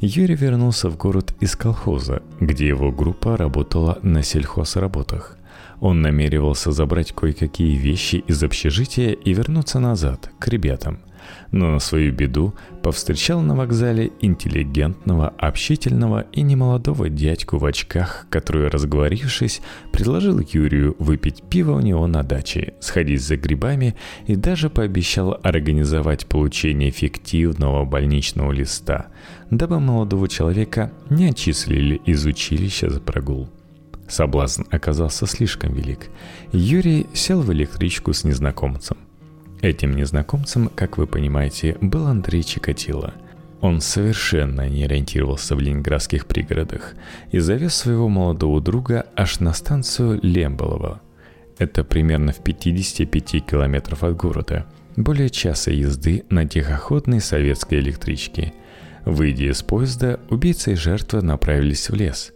Юрий 0.00 0.34
вернулся 0.34 0.90
в 0.90 0.96
город 0.96 1.34
из 1.40 1.56
колхоза, 1.56 2.22
где 2.40 2.68
его 2.68 2.92
группа 2.92 3.36
работала 3.36 3.98
на 4.02 4.22
сельхозработах. 4.22 5.38
Он 5.80 6.02
намеревался 6.02 6.72
забрать 6.72 7.12
кое-какие 7.12 7.76
вещи 7.76 8.16
из 8.26 8.42
общежития 8.42 9.12
и 9.12 9.32
вернуться 9.32 9.78
назад, 9.80 10.30
к 10.38 10.48
ребятам– 10.48 11.00
но 11.52 11.70
на 11.70 11.78
свою 11.78 12.12
беду 12.12 12.54
повстречал 12.82 13.40
на 13.40 13.54
вокзале 13.54 14.12
интеллигентного, 14.20 15.28
общительного 15.38 16.26
и 16.32 16.42
немолодого 16.42 17.08
дядьку 17.08 17.58
в 17.58 17.64
очках, 17.64 18.26
который, 18.30 18.68
разговорившись, 18.68 19.60
предложил 19.92 20.40
Юрию 20.40 20.96
выпить 20.98 21.42
пиво 21.42 21.72
у 21.72 21.80
него 21.80 22.06
на 22.06 22.22
даче, 22.22 22.74
сходить 22.80 23.22
за 23.22 23.36
грибами 23.36 23.96
и 24.26 24.36
даже 24.36 24.70
пообещал 24.70 25.38
организовать 25.42 26.26
получение 26.26 26.90
фиктивного 26.90 27.84
больничного 27.84 28.52
листа, 28.52 29.06
дабы 29.50 29.80
молодого 29.80 30.28
человека 30.28 30.92
не 31.10 31.26
отчислили 31.26 32.00
из 32.04 32.24
училища 32.26 32.90
за 32.90 33.00
прогул. 33.00 33.48
Соблазн 34.08 34.62
оказался 34.70 35.26
слишком 35.26 35.74
велик. 35.74 36.10
Юрий 36.52 37.06
сел 37.12 37.40
в 37.40 37.52
электричку 37.52 38.12
с 38.12 38.24
незнакомцем. 38.24 38.96
Этим 39.62 39.96
незнакомцем, 39.96 40.70
как 40.74 40.98
вы 40.98 41.06
понимаете, 41.06 41.76
был 41.80 42.06
Андрей 42.06 42.42
Чикатило. 42.42 43.14
Он 43.62 43.80
совершенно 43.80 44.68
не 44.68 44.84
ориентировался 44.84 45.56
в 45.56 45.60
ленинградских 45.60 46.26
пригородах 46.26 46.94
и 47.32 47.38
завез 47.38 47.74
своего 47.74 48.08
молодого 48.08 48.60
друга 48.60 49.06
аж 49.16 49.40
на 49.40 49.54
станцию 49.54 50.20
Лемболова. 50.22 51.00
Это 51.58 51.84
примерно 51.84 52.32
в 52.32 52.42
55 52.44 53.46
километров 53.46 54.04
от 54.04 54.14
города, 54.14 54.66
более 54.94 55.30
часа 55.30 55.70
езды 55.70 56.24
на 56.28 56.46
тихоходной 56.46 57.20
советской 57.20 57.80
электричке. 57.80 58.52
Выйдя 59.06 59.50
из 59.50 59.62
поезда, 59.62 60.20
убийца 60.28 60.72
и 60.72 60.74
жертва 60.74 61.22
направились 61.22 61.88
в 61.88 61.94
лес. 61.94 62.34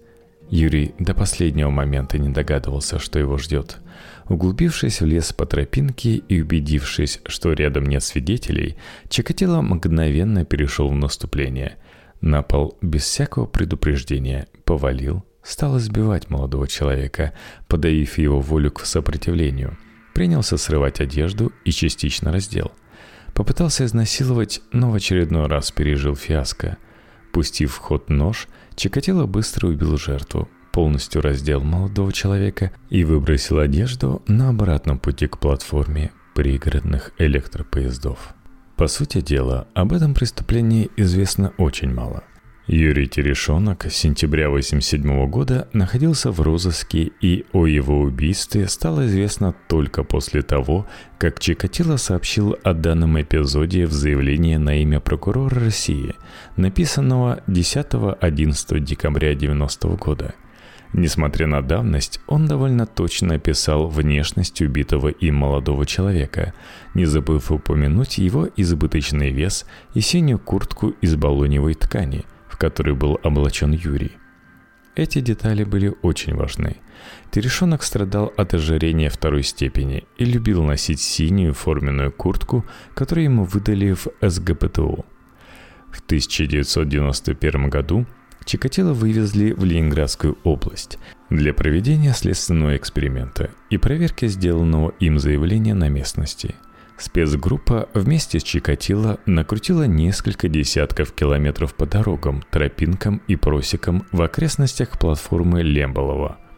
Юрий 0.49 0.95
до 0.99 1.15
последнего 1.15 1.69
момента 1.69 2.19
не 2.19 2.31
догадывался, 2.31 2.99
что 2.99 3.19
его 3.19 3.37
ждет– 3.37 3.77
Углубившись 4.31 5.01
в 5.01 5.07
лес 5.07 5.33
по 5.33 5.45
тропинке 5.45 6.15
и 6.15 6.41
убедившись, 6.41 7.21
что 7.27 7.53
рядом 7.53 7.87
нет 7.87 8.05
свидетелей, 8.05 8.77
Чикатило 9.09 9.61
мгновенно 9.61 10.45
перешел 10.45 10.89
в 10.89 10.95
наступление. 10.95 11.79
На 12.21 12.43
пол 12.43 12.79
без 12.81 13.03
всякого 13.03 13.47
предупреждения 13.47 14.47
повалил, 14.65 15.25
стал 15.43 15.79
избивать 15.79 16.31
молодого 16.31 16.69
человека, 16.69 17.33
подавив 17.67 18.19
его 18.19 18.41
волю 18.41 18.71
к 18.71 18.87
сопротивлению. 18.87 19.77
Принялся 20.15 20.57
срывать 20.59 21.01
одежду 21.01 21.53
и 21.65 21.73
частично 21.73 22.31
раздел. 22.31 22.71
Попытался 23.35 23.85
изнасиловать, 23.85 24.61
но 24.71 24.93
в 24.93 24.95
очередной 24.95 25.49
раз 25.49 25.73
пережил 25.73 26.15
фиаско. 26.15 26.77
Пустив 27.33 27.73
в 27.73 27.79
ход 27.79 28.09
нож, 28.09 28.47
Чикатило 28.77 29.27
быстро 29.27 29.67
убил 29.67 29.99
жертву, 29.99 30.49
полностью 30.81 31.21
раздел 31.21 31.61
молодого 31.61 32.11
человека 32.11 32.71
и 32.89 33.05
выбросил 33.05 33.59
одежду 33.59 34.23
на 34.27 34.49
обратном 34.49 34.99
пути 34.99 35.27
к 35.27 35.37
платформе 35.37 36.11
пригородных 36.35 37.13
электропоездов. 37.19 38.35
По 38.77 38.87
сути 38.87 39.21
дела, 39.21 39.69
об 39.75 39.93
этом 39.93 40.15
преступлении 40.15 40.91
известно 40.97 41.53
очень 41.59 41.93
мало. 41.93 42.25
Юрий 42.67 43.09
Терешонок 43.09 43.85
с 43.85 43.95
сентября 43.95 44.47
1987 44.47 45.29
года 45.29 45.69
находился 45.75 46.31
в 46.31 46.41
розыске, 46.41 47.11
и 47.21 47.45
о 47.53 47.67
его 47.67 48.01
убийстве 48.01 48.67
стало 48.67 49.07
известно 49.07 49.55
только 49.69 50.03
после 50.03 50.41
того, 50.41 50.87
как 51.19 51.41
Чикатило 51.41 51.99
сообщил 51.99 52.57
о 52.63 52.73
данном 52.73 53.21
эпизоде 53.21 53.85
в 53.85 53.93
заявлении 53.93 54.57
на 54.57 54.81
имя 54.81 54.99
прокурора 55.01 55.61
России, 55.61 56.15
написанного 56.57 57.43
10-11 57.49 58.81
декабря 58.81 59.33
1990 59.33 59.89
года– 59.89 60.35
Несмотря 60.93 61.47
на 61.47 61.63
давность, 61.63 62.21
он 62.27 62.47
довольно 62.47 62.85
точно 62.85 63.35
описал 63.35 63.87
внешность 63.87 64.61
убитого 64.61 65.09
им 65.09 65.37
молодого 65.37 65.87
человека, 65.87 66.53
не 66.95 67.05
забыв 67.05 67.53
упомянуть 67.53 68.19
его 68.19 68.49
избыточный 68.57 69.31
вес 69.31 69.67
и 69.95 70.01
синюю 70.01 70.41
куртку 70.41 70.91
из 71.01 71.15
балоневой 71.15 71.75
ткани, 71.75 72.25
в 72.49 72.57
которой 72.57 72.95
был 72.95 73.21
облачен 73.23 73.73
Юрий. 73.73 74.13
Эти 74.97 75.21
детали 75.21 75.63
были 75.63 75.95
очень 76.03 76.35
важны. 76.35 76.79
Терешонок 77.31 77.85
страдал 77.85 78.33
от 78.37 78.55
ожирения 78.55 79.09
второй 79.09 79.45
степени 79.45 80.05
и 80.19 80.25
любил 80.25 80.65
носить 80.65 81.01
синюю 81.01 81.55
форменную 81.55 82.11
куртку, 82.11 82.67
которую 82.95 83.25
ему 83.25 83.45
выдали 83.45 83.93
в 83.93 84.09
СГПТУ. 84.21 85.07
В 85.91 86.01
1991 86.01 87.71
году 87.71 88.07
Чикатило 88.45 88.93
вывезли 88.93 89.53
в 89.53 89.65
Ленинградскую 89.65 90.39
область 90.45 90.99
для 91.29 91.55
проведения 91.55 92.13
следственного 92.13 92.77
эксперимента 92.77 93.51
и 93.71 93.77
проверки 93.77 94.27
сделанного 94.27 94.91
им 95.01 95.19
заявления 95.19 95.75
на 95.75 95.89
местности. 95.89 96.55
Спецгруппа 96.99 97.89
вместе 97.95 98.41
с 98.41 98.43
Чикатило 98.43 99.19
накрутила 99.25 99.85
несколько 99.85 100.49
десятков 100.49 101.13
километров 101.13 101.75
по 101.75 101.87
дорогам, 101.87 102.43
тропинкам 102.51 103.23
и 103.27 103.37
просекам 103.37 104.05
в 104.13 104.21
окрестностях 104.23 104.99
платформы 104.99 105.63
Лемболова– 105.63 106.39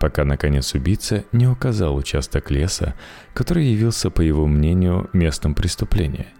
пока, 0.00 0.24
наконец, 0.24 0.74
убийца 0.74 1.24
не 1.30 1.46
указал 1.46 1.94
участок 1.94 2.50
леса, 2.50 2.94
который 3.34 3.66
явился, 3.66 4.10
по 4.10 4.22
его 4.22 4.46
мнению, 4.46 5.10
местом 5.12 5.54
преступления– 5.54 6.26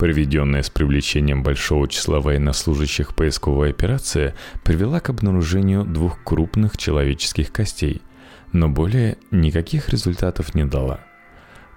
Проведенная 0.00 0.62
с 0.62 0.70
привлечением 0.70 1.42
большого 1.42 1.86
числа 1.86 2.20
военнослужащих 2.20 3.14
поисковая 3.14 3.68
операция 3.68 4.34
привела 4.64 4.98
к 4.98 5.10
обнаружению 5.10 5.84
двух 5.84 6.24
крупных 6.24 6.78
человеческих 6.78 7.52
костей, 7.52 8.00
но 8.50 8.70
более 8.70 9.18
никаких 9.30 9.90
результатов 9.90 10.54
не 10.54 10.64
дала. 10.64 11.00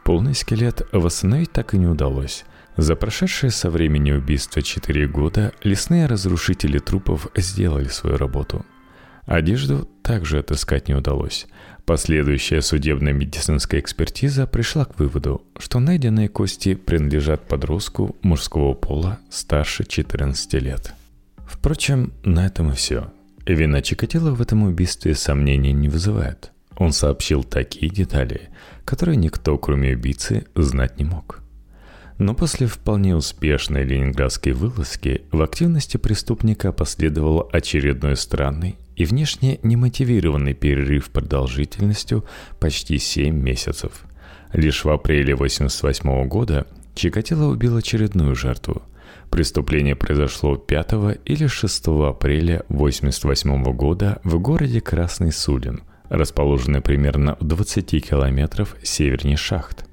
Полный 0.06 0.36
скелет 0.36 0.88
восстановить 0.94 1.52
так 1.52 1.74
и 1.74 1.78
не 1.78 1.86
удалось. 1.86 2.46
За 2.78 2.96
прошедшие 2.96 3.52
со 3.52 3.70
времени 3.70 4.14
убийства 4.14 4.62
4 4.62 5.06
года 5.10 5.52
лесные 5.62 6.06
разрушители 6.06 6.80
трупов 6.80 7.28
сделали 7.36 7.90
свою 7.90 8.16
работу. 8.16 8.66
Одежду 9.26 9.86
также 10.02 10.40
отыскать 10.40 10.88
не 10.88 10.96
удалось– 10.96 11.46
Последующая 11.86 12.62
судебная 12.62 13.12
медицинская 13.12 13.82
экспертиза 13.82 14.48
пришла 14.48 14.86
к 14.86 14.98
выводу, 14.98 15.44
что 15.58 15.80
найденные 15.82 16.30
кости 16.30 16.76
принадлежат 16.76 17.46
подростку 17.46 18.16
мужского 18.22 18.74
пола 18.74 19.20
старше 19.30 19.84
14 19.84 20.54
лет. 20.62 20.94
Впрочем, 21.46 22.14
на 22.24 22.46
этом 22.46 22.72
и 22.72 22.76
все. 22.76 23.12
Вина 23.46 23.82
Чикатило 23.82 24.32
в 24.32 24.42
этом 24.42 24.64
убийстве 24.64 25.14
сомнений 25.14 25.74
не 25.74 25.90
вызывает. 25.90 26.54
Он 26.78 26.94
сообщил 26.94 27.44
такие 27.44 27.92
детали, 27.92 28.50
которые 28.86 29.18
никто, 29.18 29.58
кроме 29.58 29.94
убийцы, 29.94 30.46
знать 30.56 30.98
не 30.98 31.04
мог. 31.04 31.42
Но 32.18 32.34
после 32.34 32.68
вполне 32.68 33.14
успешной 33.14 33.84
ленинградской 33.84 34.54
вылазки 34.54 35.24
в 35.34 35.42
активности 35.42 35.98
преступника 35.98 36.72
последовал 36.72 37.50
очередной 37.52 38.16
странный 38.16 38.78
и 38.96 39.06
внешне 39.06 39.60
немотивированный 39.64 40.54
перерыв 40.54 41.10
продолжительностью 41.10 42.26
почти 42.60 42.98
7 42.98 43.36
месяцев. 43.36 44.06
Лишь 44.54 44.86
в 44.86 44.90
апреле 44.90 45.34
1988 45.34 46.28
года 46.28 46.68
Чикатило 46.96 47.46
убил 47.50 47.78
очередную 47.78 48.36
жертву. 48.36 48.84
Преступление 49.32 49.96
произошло 49.96 50.58
5 50.58 51.22
или 51.26 51.48
6 51.48 51.88
апреля 51.88 52.64
1988 52.70 53.64
года 53.74 54.20
в 54.24 54.40
городе 54.40 54.80
Красный 54.80 55.32
Сулин, 55.32 55.82
расположенный 56.10 56.82
примерно 56.82 57.36
в 57.40 57.46
20 57.46 58.08
километров 58.08 58.76
севернее 58.84 59.38
шахт. 59.38 59.88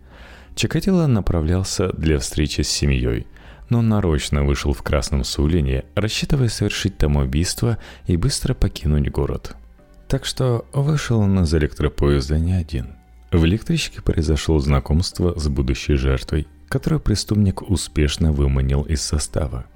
Чикатило 0.55 1.07
направлялся 1.07 1.89
для 1.95 2.19
встречи 2.19 2.61
с 2.61 2.69
семьей, 2.69 3.27
но 3.71 3.83
нарочно 3.83 4.45
вышел 4.45 4.73
в 4.73 4.83
Красном 4.83 5.25
Сулине, 5.25 5.85
рассчитывая 5.95 6.49
совершить 6.49 6.99
там 6.99 7.17
убийство 7.17 7.79
и 8.07 8.17
быстро 8.17 8.55
покинуть 8.55 9.11
город. 9.11 9.57
Так 10.09 10.25
что 10.25 10.67
вышел 10.73 11.21
он 11.21 11.41
из 11.41 11.55
электропоезда 11.55 12.39
не 12.39 12.53
один. 12.53 12.97
В 13.31 13.45
электричке 13.45 14.03
произошло 14.03 14.59
знакомство 14.59 15.39
с 15.39 15.49
будущей 15.49 15.95
жертвой, 15.95 16.49
которую 16.69 17.01
преступник 17.01 17.63
успешно 17.63 18.33
выманил 18.33 18.83
из 18.83 19.03
состава. 19.03 19.67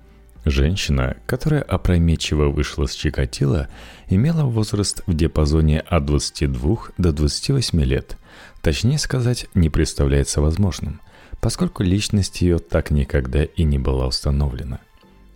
Женщина, 0.44 1.16
которая 1.26 1.62
опрометчиво 1.62 2.48
вышла 2.48 2.86
с 2.86 2.94
Чикатило, 2.94 3.68
имела 4.08 4.44
возраст 4.44 5.02
в 5.06 5.14
диапазоне 5.14 5.80
от 5.80 6.04
22 6.04 6.76
до 6.98 7.12
28 7.12 7.80
лет. 7.82 8.18
Точнее 8.60 8.98
сказать, 8.98 9.46
не 9.54 9.70
представляется 9.70 10.40
возможным, 10.40 11.00
поскольку 11.44 11.82
личность 11.82 12.40
ее 12.40 12.58
так 12.58 12.90
никогда 12.90 13.44
и 13.44 13.64
не 13.64 13.78
была 13.78 14.06
установлена. 14.06 14.80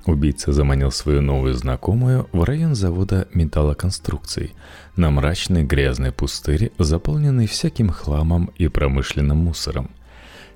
Убийца 0.07 0.55
заманил 0.55 0.91
свою 0.91 1.21
новую 1.21 1.53
знакомую 1.53 2.31
в 2.33 2.45
район 2.45 2.75
завода 2.75 3.29
металлоконструкций, 3.35 4.55
на 4.97 5.11
мрачный 5.11 5.65
грязный 5.65 6.11
пустырь, 6.11 6.73
заполненный 6.79 7.47
всяким 7.47 7.91
хламом 7.91 8.51
и 8.57 8.69
промышленным 8.69 9.37
мусором. 9.37 9.91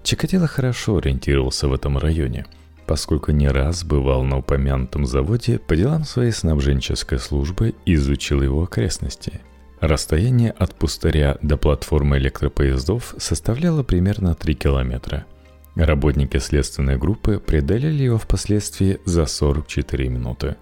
Чикатило 0.02 0.46
хорошо 0.46 0.96
ориентировался 0.96 1.68
в 1.68 1.74
этом 1.74 1.98
районе, 1.98 2.46
поскольку 2.86 3.32
не 3.32 3.48
раз 3.48 3.84
бывал 3.84 4.22
на 4.22 4.38
упомянутом 4.38 5.04
заводе 5.04 5.58
по 5.58 5.76
делам 5.76 6.04
своей 6.04 6.32
снабженческой 6.32 7.18
службы 7.18 7.74
и 7.84 7.92
изучил 7.92 8.40
его 8.40 8.62
окрестности. 8.62 9.42
Расстояние 9.82 10.52
от 10.52 10.74
пустыря 10.76 11.36
до 11.42 11.58
платформы 11.58 12.16
электропоездов 12.16 13.14
составляло 13.18 13.82
примерно 13.82 14.34
3 14.34 14.54
километра. 14.54 15.26
Работники 15.74 16.38
следственной 16.38 16.98
группы 16.98 17.38
преодолели 17.38 18.04
его 18.04 18.18
впоследствии 18.18 19.00
за 19.04 19.26
44 19.26 20.08
минуты. 20.08 20.56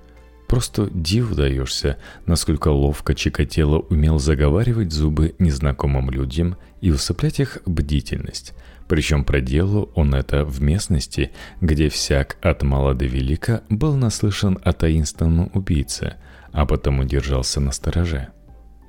Просто 0.49 0.89
див 0.93 1.35
даешься, 1.35 1.97
насколько 2.27 2.69
ловко 2.69 3.15
Чикатило 3.15 3.79
умел 3.79 4.19
заговаривать 4.19 4.93
зубы 4.93 5.35
незнакомым 5.39 6.11
людям 6.11 6.57
и 6.81 6.91
усыплять 6.91 7.41
их 7.41 7.59
бдительность– 7.67 8.53
причем 8.91 9.23
проделал 9.23 9.89
он 9.95 10.17
это 10.17 10.45
в 10.45 10.61
местности, 10.61 11.31
где 11.61 11.89
всяк 11.89 12.37
от 12.43 12.65
мала 12.65 12.93
до 12.93 13.05
велика 13.05 13.63
был 13.69 13.95
наслышан 13.95 14.59
о 14.65 14.73
таинственном 14.73 15.49
убийце, 15.55 16.17
а 16.51 16.67
потому 16.67 17.05
держался 17.05 17.61
на 17.61 17.71
стороже. 17.71 18.31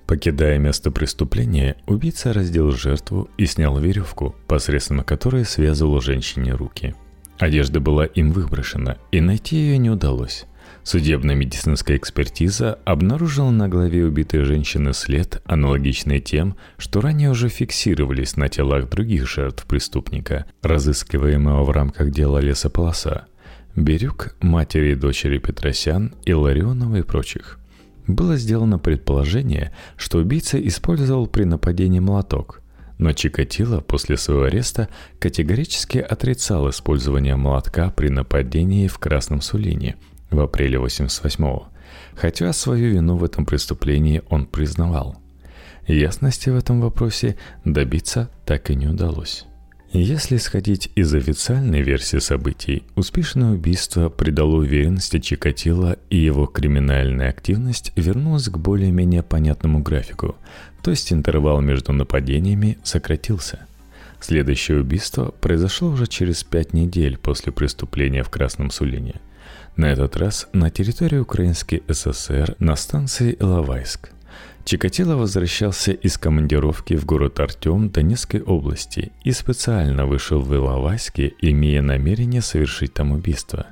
Покидая 0.08 0.58
место 0.58 0.92
преступления, 0.92 1.78
убийца 1.88 2.34
раздел 2.34 2.72
жертву 2.72 3.30
и 3.38 3.46
снял 3.46 3.78
веревку, 3.80 4.36
посредством 4.48 5.04
которой 5.04 5.46
связывал 5.46 6.02
женщине 6.02 6.54
руки. 6.54 6.96
Одежда 7.40 7.80
была 7.80 8.06
им 8.06 8.32
выброшена, 8.32 8.98
и 9.12 9.22
найти 9.22 9.56
ее 9.56 9.78
не 9.78 9.90
удалось. 9.90 10.46
Судебно-медицинская 10.84 11.98
экспертиза 11.98 12.80
обнаружила 12.86 13.52
на 13.52 13.70
голове 13.70 14.06
убитой 14.06 14.44
женщины 14.44 14.94
след, 14.94 15.42
аналогичный 15.46 16.20
тем, 16.20 16.56
что 16.78 17.02
ранее 17.02 17.30
уже 17.30 17.50
фиксировались 17.50 18.36
на 18.36 18.50
телах 18.50 18.90
других 18.90 19.28
жертв 19.28 19.66
преступника, 19.66 20.46
разыскиваемого 20.62 21.64
в 21.64 21.70
рамках 21.72 22.12
дела 22.12 22.40
лесополоса. 22.40 23.28
Бирюк, 23.76 24.36
матери 24.42 24.92
и 24.92 24.96
дочери 24.96 25.38
Петросян, 25.38 26.14
Илларионова 26.26 26.98
и 26.98 27.04
прочих. 27.04 27.61
Было 28.08 28.38
сделано 28.38 28.80
предположение, 28.80 29.72
что 29.96 30.18
убийца 30.18 30.60
использовал 30.60 31.28
при 31.28 31.44
нападении 31.44 32.00
молоток, 32.00 32.62
но 32.98 33.14
Чикатило 33.14 33.80
после 33.82 34.18
своего 34.18 34.44
ареста 34.44 34.90
категорически 35.20 35.98
отрицал 35.98 36.70
использование 36.70 37.36
молотка 37.36 37.90
при 37.92 38.10
нападении 38.10 38.88
в 38.88 38.98
Красном 39.00 39.42
Сулине– 39.42 39.96
в 40.32 40.40
апреле 40.40 40.80
88-го, 40.80 41.68
хотя 42.16 42.52
свою 42.54 42.94
вину 42.94 43.18
в 43.18 43.24
этом 43.24 43.46
преступлении 43.46 44.24
он 44.30 44.46
признавал. 44.46 45.18
Ясности 45.88 46.50
в 46.50 46.56
этом 46.56 46.82
вопросе 46.82 47.38
добиться 47.66 48.30
так 48.46 48.70
и 48.70 48.76
не 48.76 48.88
удалось. 48.88 49.46
Если 49.94 50.38
исходить 50.38 50.90
из 50.96 51.14
официальной 51.14 51.82
версии 51.82 52.20
событий, 52.20 52.84
успешное 52.96 53.52
убийство 53.52 54.10
придало 54.10 54.56
уверенности 54.56 55.20
Чикатило 55.20 55.98
и 56.10 56.18
его 56.18 56.46
криминальная 56.46 57.30
активность 57.30 57.92
вернулась 57.98 58.48
к 58.48 58.58
более-менее 58.58 59.22
понятному 59.22 59.80
графику, 59.80 60.38
то 60.82 60.92
есть 60.92 61.12
интервал 61.12 61.60
между 61.60 61.92
нападениями 61.92 62.78
сократился. 62.84 63.68
Следующее 64.22 64.80
убийство 64.80 65.34
произошло 65.42 65.90
уже 65.90 66.08
через 66.08 66.44
пять 66.44 66.74
недель 66.74 67.18
после 67.18 67.52
преступления 67.52 68.24
в 68.24 68.30
Красном 68.30 68.72
Сулине– 68.72 69.16
на 69.78 69.86
этот 69.86 70.18
раз 70.18 70.48
на 70.54 70.70
территории 70.70 71.18
Украинской 71.18 71.84
ССР 71.88 72.56
на 72.60 72.76
станции 72.76 73.36
Иловайск. 73.40 74.12
Чикатило 74.64 75.16
возвращался 75.16 75.92
из 75.92 76.18
командировки 76.18 76.96
в 76.96 77.06
город 77.06 77.40
Артем 77.40 77.90
Донецкой 77.90 78.42
области 78.42 79.12
и 79.24 79.32
специально 79.32 80.06
вышел 80.06 80.40
в 80.40 80.54
Иловайске, 80.54 81.34
имея 81.42 81.82
намерение 81.82 82.42
совершить 82.42 82.94
там 82.94 83.12
убийство. 83.12 83.68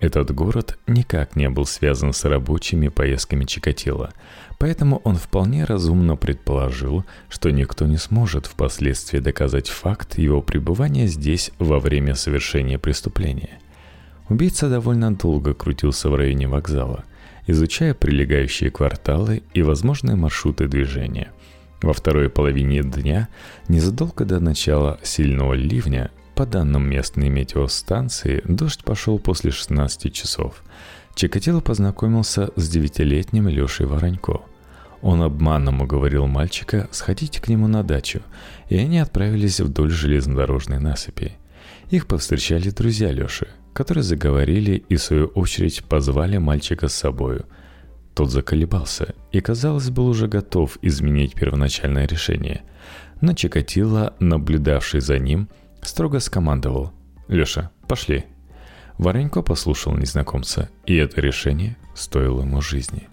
Этот 0.00 0.34
город 0.34 0.78
никак 0.86 1.36
не 1.36 1.48
был 1.48 1.66
связан 1.66 2.12
с 2.12 2.24
рабочими 2.24 2.88
поездками 2.88 3.44
Чикатило, 3.44 4.12
поэтому 4.58 5.00
он 5.04 5.16
вполне 5.16 5.64
разумно 5.64 6.16
предположил, 6.16 7.04
что 7.28 7.50
никто 7.50 7.86
не 7.86 7.98
сможет 7.98 8.46
впоследствии 8.46 9.18
доказать 9.18 9.68
факт 9.68 10.18
его 10.18 10.40
пребывания 10.42 11.06
здесь 11.06 11.52
во 11.58 11.78
время 11.78 12.14
совершения 12.14 12.78
преступления. 12.78 13.60
Убийца 14.28 14.68
довольно 14.68 15.14
долго 15.14 15.52
крутился 15.52 16.08
в 16.08 16.14
районе 16.14 16.48
вокзала, 16.48 17.04
изучая 17.46 17.94
прилегающие 17.94 18.70
кварталы 18.70 19.42
и 19.54 19.62
возможные 19.62 20.16
маршруты 20.16 20.68
движения. 20.68 21.32
Во 21.82 21.92
второй 21.92 22.28
половине 22.30 22.82
дня, 22.82 23.28
незадолго 23.68 24.24
до 24.24 24.38
начала 24.40 25.00
сильного 25.02 25.54
ливня, 25.54 26.10
по 26.34 26.46
данным 26.46 26.88
местной 26.88 27.28
метеостанции, 27.28 28.42
дождь 28.46 28.84
пошел 28.84 29.18
после 29.18 29.50
16 29.50 30.12
часов. 30.14 30.62
Чикатило 31.14 31.60
познакомился 31.60 32.50
с 32.56 32.68
девятилетним 32.70 33.48
Лешей 33.48 33.86
Воронько. 33.86 34.40
Он 35.02 35.22
обманом 35.22 35.82
уговорил 35.82 36.26
мальчика 36.26 36.88
сходить 36.90 37.40
к 37.40 37.48
нему 37.48 37.66
на 37.66 37.82
дачу, 37.82 38.22
и 38.68 38.76
они 38.76 38.98
отправились 38.98 39.60
вдоль 39.60 39.90
железнодорожной 39.90 40.78
насыпи. 40.78 41.32
Их 41.90 42.06
повстречали 42.06 42.70
друзья 42.70 43.10
Леши– 43.10 43.48
которые 43.72 44.04
заговорили 44.04 44.84
и, 44.88 44.96
в 44.96 45.02
свою 45.02 45.26
очередь, 45.26 45.84
позвали 45.84 46.36
мальчика 46.38 46.88
с 46.88 46.94
собою. 46.94 47.46
Тот 48.14 48.30
заколебался 48.30 49.14
и, 49.32 49.40
казалось, 49.40 49.90
был 49.90 50.06
уже 50.06 50.28
готов 50.28 50.78
изменить 50.82 51.34
первоначальное 51.34 52.06
решение. 52.06 52.62
Но 53.20 53.32
Чикатило, 53.32 54.14
наблюдавший 54.20 55.00
за 55.00 55.18
ним, 55.18 55.48
строго 55.80 56.20
скомандовал 56.20 56.92
«Леша, 57.28 57.70
пошли». 57.88 58.24
Варенько 58.98 59.40
послушал 59.40 59.96
незнакомца, 59.96 60.68
и 60.84 60.96
это 60.96 61.20
решение 61.20 61.76
стоило 61.94 62.42
ему 62.42 62.60
жизни. 62.60 63.08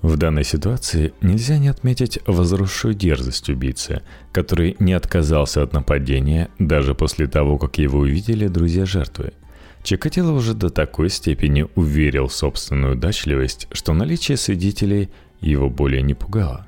В 0.00 0.16
данной 0.16 0.44
ситуации 0.44 1.12
нельзя 1.20 1.58
не 1.58 1.66
отметить 1.66 2.20
возросшую 2.24 2.94
дерзость 2.94 3.48
убийцы, 3.48 4.02
который 4.30 4.76
не 4.78 4.92
отказался 4.92 5.64
от 5.64 5.72
нападения 5.72 6.50
даже 6.60 6.94
после 6.94 7.26
того, 7.26 7.58
как 7.58 7.78
его 7.78 7.98
увидели 7.98 8.46
друзья 8.46 8.86
жертвы– 8.86 9.32
Чикатило 9.88 10.32
уже 10.32 10.52
до 10.52 10.68
такой 10.68 11.08
степени 11.08 11.64
уверил 11.74 12.28
собственную 12.28 12.92
удачливость, 12.92 13.68
что 13.72 13.94
наличие 13.94 14.36
свидетелей 14.36 15.08
его 15.40 15.70
более 15.70 16.02
не 16.02 16.12
пугало. 16.12 16.66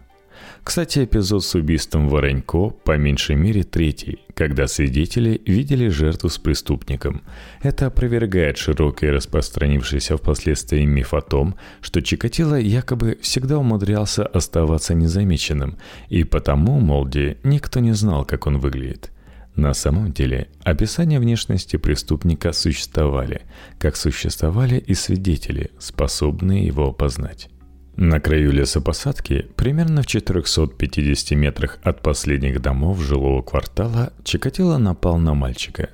Кстати, 0.65 1.05
эпизод 1.05 1.45
с 1.45 1.55
убийством 1.55 2.09
Воронько 2.09 2.71
по 2.71 2.97
меньшей 2.97 3.37
мере 3.37 3.63
третий, 3.63 4.21
когда 4.33 4.67
свидетели 4.67 5.39
видели 5.45 5.89
жертву 5.89 6.31
с 6.31 6.39
преступником. 6.39 7.21
Это 7.61 7.89
опровергает 7.89 8.57
широкий 8.57 9.11
распространившийся 9.11 10.17
впоследствии 10.17 10.87
миф 10.87 11.13
о 11.13 11.21
том, 11.21 11.57
что 11.83 12.01
Чикатило 12.01 12.59
якобы 12.59 13.19
всегда 13.21 13.59
умудрялся 13.59 14.25
оставаться 14.25 14.95
незамеченным, 14.95 15.77
и 16.09 16.25
потому, 16.25 16.81
молде, 16.81 17.37
никто 17.45 17.81
не 17.81 17.93
знал, 17.93 18.25
как 18.25 18.47
он 18.47 18.57
выглядит– 18.57 19.11
на 19.61 19.75
самом 19.75 20.13
деле, 20.13 20.49
описания 20.65 21.21
внешности 21.21 21.77
преступника 21.77 22.53
существовали, 22.53 23.43
как 23.79 23.97
существовали 23.97 24.77
и 24.79 24.95
свидетели, 24.95 25.71
способные 25.79 26.67
его 26.67 26.89
опознать. 26.89 27.51
На 27.97 28.19
краю 28.21 28.53
лесопосадки, 28.53 29.47
примерно 29.57 30.03
в 30.03 30.07
450 30.07 31.37
метрах 31.37 31.79
от 31.83 32.01
последних 32.03 32.63
домов 32.63 33.03
жилого 33.03 33.43
квартала, 33.43 34.13
Чикатило 34.25 34.79
напал 34.79 35.19
на 35.19 35.35
мальчика. 35.35 35.91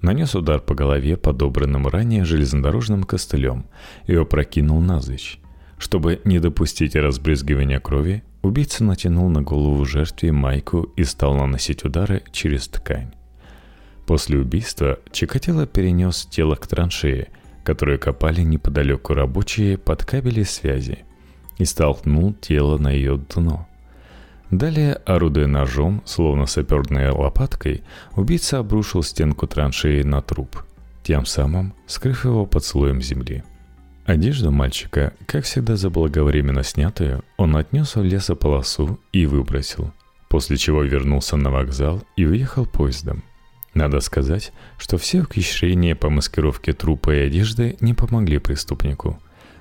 Нанес 0.00 0.34
удар 0.34 0.60
по 0.60 0.74
голове 0.74 1.16
подобранным 1.16 1.88
ранее 1.88 2.24
железнодорожным 2.24 3.02
костылем 3.02 3.66
и 4.06 4.14
опрокинул 4.14 4.80
навзничь. 4.80 5.40
Чтобы 5.80 6.20
не 6.24 6.38
допустить 6.40 6.94
разбрызгивания 6.94 7.80
крови, 7.80 8.22
убийца 8.42 8.84
натянул 8.84 9.30
на 9.30 9.40
голову 9.40 9.86
жертве 9.86 10.30
майку 10.30 10.82
и 10.94 11.04
стал 11.04 11.34
наносить 11.34 11.84
удары 11.84 12.22
через 12.32 12.68
ткань. 12.68 13.14
После 14.06 14.38
убийства 14.38 14.98
Чикатило 15.10 15.66
перенес 15.66 16.28
тело 16.30 16.54
к 16.54 16.66
траншее, 16.66 17.28
которую 17.64 17.98
копали 17.98 18.42
неподалеку 18.42 19.14
рабочие 19.14 19.78
под 19.78 20.04
кабели 20.04 20.42
связи, 20.42 20.98
и 21.56 21.64
столкнул 21.64 22.34
тело 22.34 22.76
на 22.76 22.90
ее 22.90 23.16
дно. 23.16 23.66
Далее, 24.50 24.94
орудуя 25.06 25.46
ножом, 25.46 26.02
словно 26.04 26.44
саперной 26.44 27.08
лопаткой, 27.08 27.84
убийца 28.16 28.58
обрушил 28.58 29.02
стенку 29.02 29.46
траншеи 29.46 30.02
на 30.02 30.20
труп, 30.20 30.62
тем 31.02 31.24
самым 31.24 31.72
скрыв 31.86 32.26
его 32.26 32.44
под 32.44 32.64
слоем 32.64 33.00
земли. 33.00 33.44
Одежду 34.04 34.50
мальчика, 34.50 35.12
как 35.26 35.44
всегда 35.44 35.76
заблаговременно 35.76 36.62
снятую, 36.62 37.22
он 37.36 37.56
отнес 37.56 37.94
в 37.94 38.02
лесополосу 38.02 38.98
и 39.12 39.26
выбросил, 39.26 39.92
после 40.28 40.56
чего 40.56 40.82
вернулся 40.82 41.36
на 41.36 41.50
вокзал 41.50 42.02
и 42.16 42.24
уехал 42.24 42.66
поездом. 42.66 43.22
Надо 43.74 44.00
сказать, 44.00 44.52
что 44.78 44.98
все 44.98 45.20
ухищрения 45.20 45.94
по 45.94 46.10
маскировке 46.10 46.72
трупа 46.72 47.14
и 47.14 47.26
одежды 47.26 47.76
не 47.80 47.94
помогли 47.94 48.38
преступнику. 48.38 49.20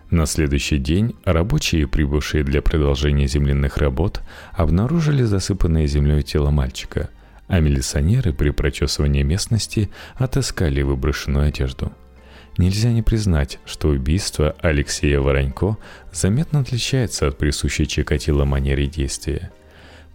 На 0.10 0.26
следующий 0.26 0.80
день 0.80 1.16
рабочие, 1.26 1.88
прибывшие 1.88 2.44
для 2.44 2.64
продолжения 2.64 3.28
земляных 3.28 3.78
работ, 3.78 4.22
обнаружили 4.54 5.22
засыпанное 5.22 5.86
землей 5.86 6.24
тело 6.24 6.50
мальчика, 6.50 7.10
а 7.48 7.60
милиционеры 7.60 8.34
при 8.34 8.50
прочесывании 8.50 9.22
местности 9.22 9.92
отыскали 10.16 10.82
выброшенную 10.82 11.50
одежду. 11.50 11.92
Нельзя 12.60 12.92
не 12.92 13.02
признать, 13.02 13.58
что 13.66 13.88
убийство 13.88 14.56
Алексея 14.62 15.20
Воронько 15.20 15.78
заметно 16.12 16.60
отличается 16.60 17.28
от 17.28 17.38
присущей 17.40 17.88
Чикатило 17.88 18.46
манере 18.46 18.86
действия– 18.86 19.52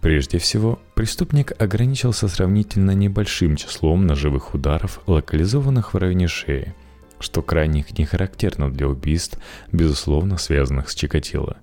Прежде 0.05 0.37
всего, 0.37 0.77
преступник 0.93 1.59
ограничился 1.59 2.27
сравнительно 2.27 2.91
небольшим 2.91 3.55
числом 3.55 4.05
ножевых 4.05 4.53
ударов, 4.53 5.01
локализованных 5.07 5.95
в 5.95 5.97
районе 5.97 6.27
шеи, 6.27 6.75
что 7.19 7.41
крайне 7.41 7.83
не 7.97 8.05
характерно 8.05 8.71
для 8.71 8.87
убийств, 8.87 9.39
безусловно 9.71 10.37
связанных 10.37 10.91
с 10.91 10.93
Чикатило. 10.93 11.57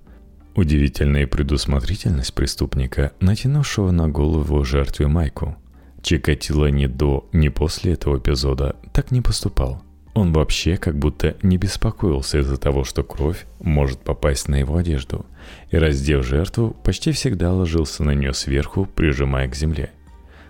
Удивительная 0.55 1.25
предусмотрительность 1.25 2.33
преступника, 2.33 3.13
натянувшего 3.21 3.91
на 3.91 4.09
голову 4.09 4.65
жертве 4.65 5.07
майку. 5.07 5.55
Чикатило 6.01 6.65
ни 6.69 6.87
до, 6.87 7.29
ни 7.31 7.47
после 7.47 7.93
этого 7.93 8.17
эпизода 8.17 8.75
так 8.91 9.11
не 9.11 9.21
поступал– 9.21 9.81
он 10.13 10.31
вообще 10.31 10.77
как 10.77 10.97
будто 10.97 11.35
не 11.41 11.57
беспокоился 11.57 12.39
из-за 12.39 12.57
того, 12.57 12.83
что 12.83 13.03
кровь 13.03 13.45
может 13.59 13.99
попасть 14.01 14.47
на 14.47 14.55
его 14.55 14.77
одежду, 14.77 15.25
и, 15.71 15.77
раздев 15.77 16.25
жертву, 16.25 16.75
почти 16.83 17.11
всегда 17.11 17.51
ложился 17.51 18.03
на 18.03 18.11
нее 18.11 18.33
сверху, 18.33 18.85
прижимая 18.85 19.47
к 19.47 19.55
земле. 19.55 19.91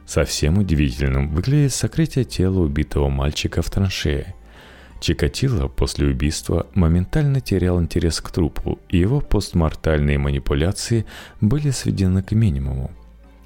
Совсем 0.06 0.58
удивительным 0.58 1.30
выглядит 1.30 1.74
сокрытие 1.74 2.26
тела 2.26 2.60
убитого 2.60 3.08
мальчика 3.08 3.62
в 3.62 3.70
траншее. 3.70 4.36
Чикатило 5.00 5.70
после 5.70 6.08
убийства 6.08 6.68
моментально 6.74 7.40
терял 7.40 7.82
интерес 7.82 8.20
к 8.20 8.32
трупу, 8.32 8.80
и 8.90 8.98
его 8.98 9.22
постмортальные 9.22 10.18
манипуляции 10.18 11.06
были 11.40 11.70
сведены 11.70 12.22
к 12.22 12.34
минимуму. 12.34 12.92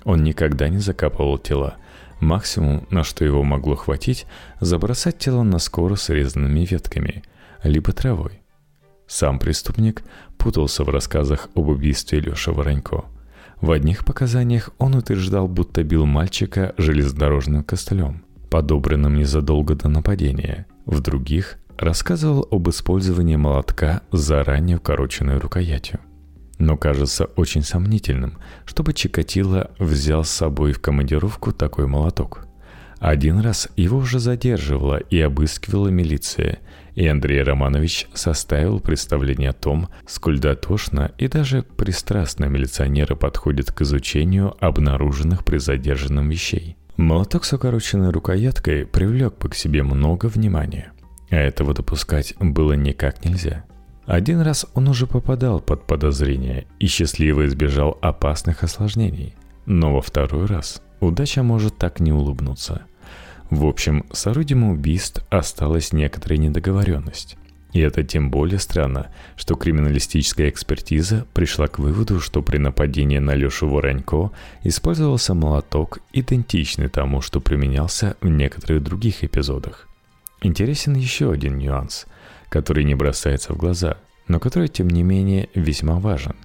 Он 0.04 0.24
никогда 0.24 0.68
не 0.68 0.80
закапывал 0.80 1.38
тела– 1.38 1.76
Максимум, 2.20 2.88
на 2.90 3.04
что 3.04 3.24
его 3.24 3.44
могло 3.44 3.76
хватить, 3.76 4.26
забросать 4.60 5.20
тело 5.20 5.44
на 5.44 5.60
скоро 5.60 5.96
срезанными 5.96 6.66
ветками, 6.66 7.24
либо 7.64 7.92
травой. 7.92 8.42
Сам 9.08 9.40
преступник 9.40 10.04
путался 10.38 10.84
в 10.84 10.90
рассказах 10.90 11.50
об 11.56 11.68
убийстве 11.68 12.20
Леши 12.20 12.52
Воронько. 12.52 13.06
В 13.62 13.72
одних 13.72 14.04
показаниях 14.04 14.70
он 14.78 14.96
утверждал, 14.96 15.48
будто 15.48 15.84
бил 15.84 16.06
мальчика 16.06 16.74
железнодорожным 16.78 17.64
костылем, 17.64 18.24
подобранным 18.50 19.16
незадолго 19.16 19.76
до 19.76 19.88
нападения. 19.88 20.66
В 20.86 21.00
других 21.00 21.58
рассказывал 21.78 22.48
об 22.52 22.70
использовании 22.70 23.36
молотка 23.36 24.02
с 24.12 24.20
заранее 24.20 24.78
укороченной 24.78 25.38
рукоятью 25.38 26.00
но 26.60 26.78
кажется 26.78 27.26
очень 27.36 27.64
сомнительным, 27.64 28.38
чтобы 28.66 28.94
Чикатило 28.94 29.72
взял 29.80 30.24
с 30.24 30.30
собой 30.30 30.74
в 30.74 30.82
командировку 30.82 31.52
такой 31.52 31.88
молоток. 31.88 32.48
Один 33.00 33.40
раз 33.40 33.70
его 33.76 34.00
уже 34.00 34.20
задерживала 34.20 34.98
и 34.98 35.20
обыскивала 35.20 35.90
милиция, 35.90 36.60
и 36.96 37.06
Андрей 37.06 37.44
Романович 37.44 38.08
составил 38.16 38.80
представление 38.80 39.52
о 39.52 39.54
том, 39.54 39.90
сколь 40.08 40.40
дотошно 40.40 41.12
и 41.20 41.28
даже 41.28 41.62
пристрастно 41.62 42.46
милиционеры 42.46 43.16
подходят 43.16 43.72
к 43.72 43.82
изучению 43.82 44.56
обнаруженных 44.60 45.46
при 45.46 45.58
задержанном 45.58 46.28
вещей. 46.30 46.76
Молоток 46.96 47.46
с 47.46 47.54
укороченной 47.54 48.10
рукояткой 48.10 48.88
привлек 48.88 49.38
бы 49.38 49.50
к 49.50 49.56
себе 49.56 49.84
много 49.84 50.26
внимания, 50.26 50.92
а 51.30 51.36
этого 51.36 51.76
допускать 51.76 52.34
было 52.40 52.74
никак 52.74 53.24
нельзя– 53.24 53.64
один 54.08 54.40
раз 54.40 54.66
он 54.74 54.88
уже 54.88 55.06
попадал 55.06 55.60
под 55.60 55.86
подозрение 55.86 56.66
и 56.80 56.88
счастливо 56.88 57.46
избежал 57.46 57.98
опасных 58.02 58.64
осложнений. 58.64 59.36
Но 59.66 59.94
во 59.94 60.02
второй 60.02 60.46
раз 60.46 60.82
удача 61.02 61.44
может 61.44 61.78
так 61.78 62.00
не 62.00 62.14
улыбнуться. 62.14 62.84
В 63.50 63.66
общем, 63.66 64.06
с 64.14 64.26
орудием 64.26 64.64
убийств 64.64 65.26
осталась 65.30 65.92
некоторая 65.92 66.40
недоговоренность. 66.40 67.36
И 67.74 67.82
это 67.82 68.02
тем 68.02 68.32
более 68.32 68.60
странно, 68.60 69.12
что 69.36 69.56
криминалистическая 69.56 70.48
экспертиза 70.48 71.28
пришла 71.34 71.68
к 71.68 71.78
выводу, 71.78 72.22
что 72.22 72.42
при 72.42 72.60
нападении 72.60 73.20
на 73.20 73.36
Лешу 73.36 73.68
Воронько 73.68 74.32
использовался 74.64 75.34
молоток, 75.34 76.00
идентичный 76.14 76.88
тому, 76.88 77.20
что 77.20 77.42
применялся 77.42 78.16
в 78.22 78.30
некоторых 78.30 78.84
других 78.84 79.26
эпизодах. 79.26 79.90
Интересен 80.42 80.96
еще 80.96 81.30
один 81.30 81.58
нюанс– 81.58 82.06
который 82.50 82.84
не 82.84 82.96
бросается 82.96 83.54
в 83.54 83.58
глаза, 83.58 83.98
но 84.28 84.40
который, 84.40 84.68
тем 84.68 84.90
не 84.90 85.04
менее, 85.04 85.50
весьма 85.54 86.00
важен. 86.00 86.36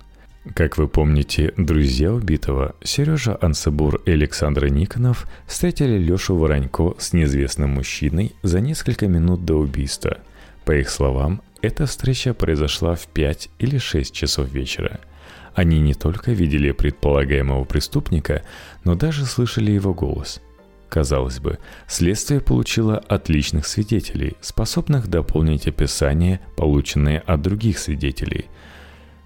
Как 0.55 0.77
вы 0.77 0.89
помните, 0.89 1.55
друзья 1.57 2.13
убитого 2.13 2.75
Сережа 2.83 3.39
Ансабур 3.41 4.03
и 4.07 4.11
Александр 4.11 4.67
Никонов 4.67 5.27
встретили 5.47 5.97
Лешу 5.99 6.37
Воронько 6.37 6.95
с 6.99 7.13
неизвестным 7.13 7.71
мужчиной 7.71 8.33
за 8.43 8.61
несколько 8.61 9.07
минут 9.07 9.45
до 9.45 9.55
убийства. 9.55 10.19
По 10.65 10.73
их 10.73 10.91
словам, 10.91 11.43
эта 11.61 11.87
встреча 11.87 12.35
произошла 12.35 12.97
в 12.97 13.07
5 13.07 13.51
или 13.61 13.79
6 13.79 14.13
часов 14.13 14.51
вечера. 14.51 14.99
Они 15.55 15.81
не 15.81 15.95
только 15.95 16.33
видели 16.33 16.73
предполагаемого 16.73 17.65
преступника, 17.65 18.43
но 18.83 18.97
даже 18.97 19.27
слышали 19.27 19.71
его 19.71 19.95
голос– 19.95 20.41
Казалось 20.93 21.41
бы, 21.41 21.59
следствие 21.89 22.43
получило 22.43 22.99
отличных 22.99 23.67
свидетелей, 23.67 24.37
способных 24.43 25.09
дополнить 25.09 25.67
описание, 25.67 26.41
полученное 26.55 27.21
от 27.21 27.41
других 27.41 27.79
свидетелей. 27.79 28.45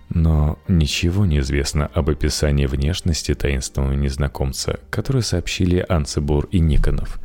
Но 0.08 0.60
ничего 0.68 1.26
не 1.26 1.40
известно 1.40 1.88
об 1.88 2.08
описании 2.08 2.66
внешности 2.66 3.34
таинственного 3.34 3.94
незнакомца, 3.94 4.78
который 4.90 5.22
сообщили 5.22 5.84
Анцебур 5.88 6.46
и 6.52 6.60
Никонов. 6.60 7.18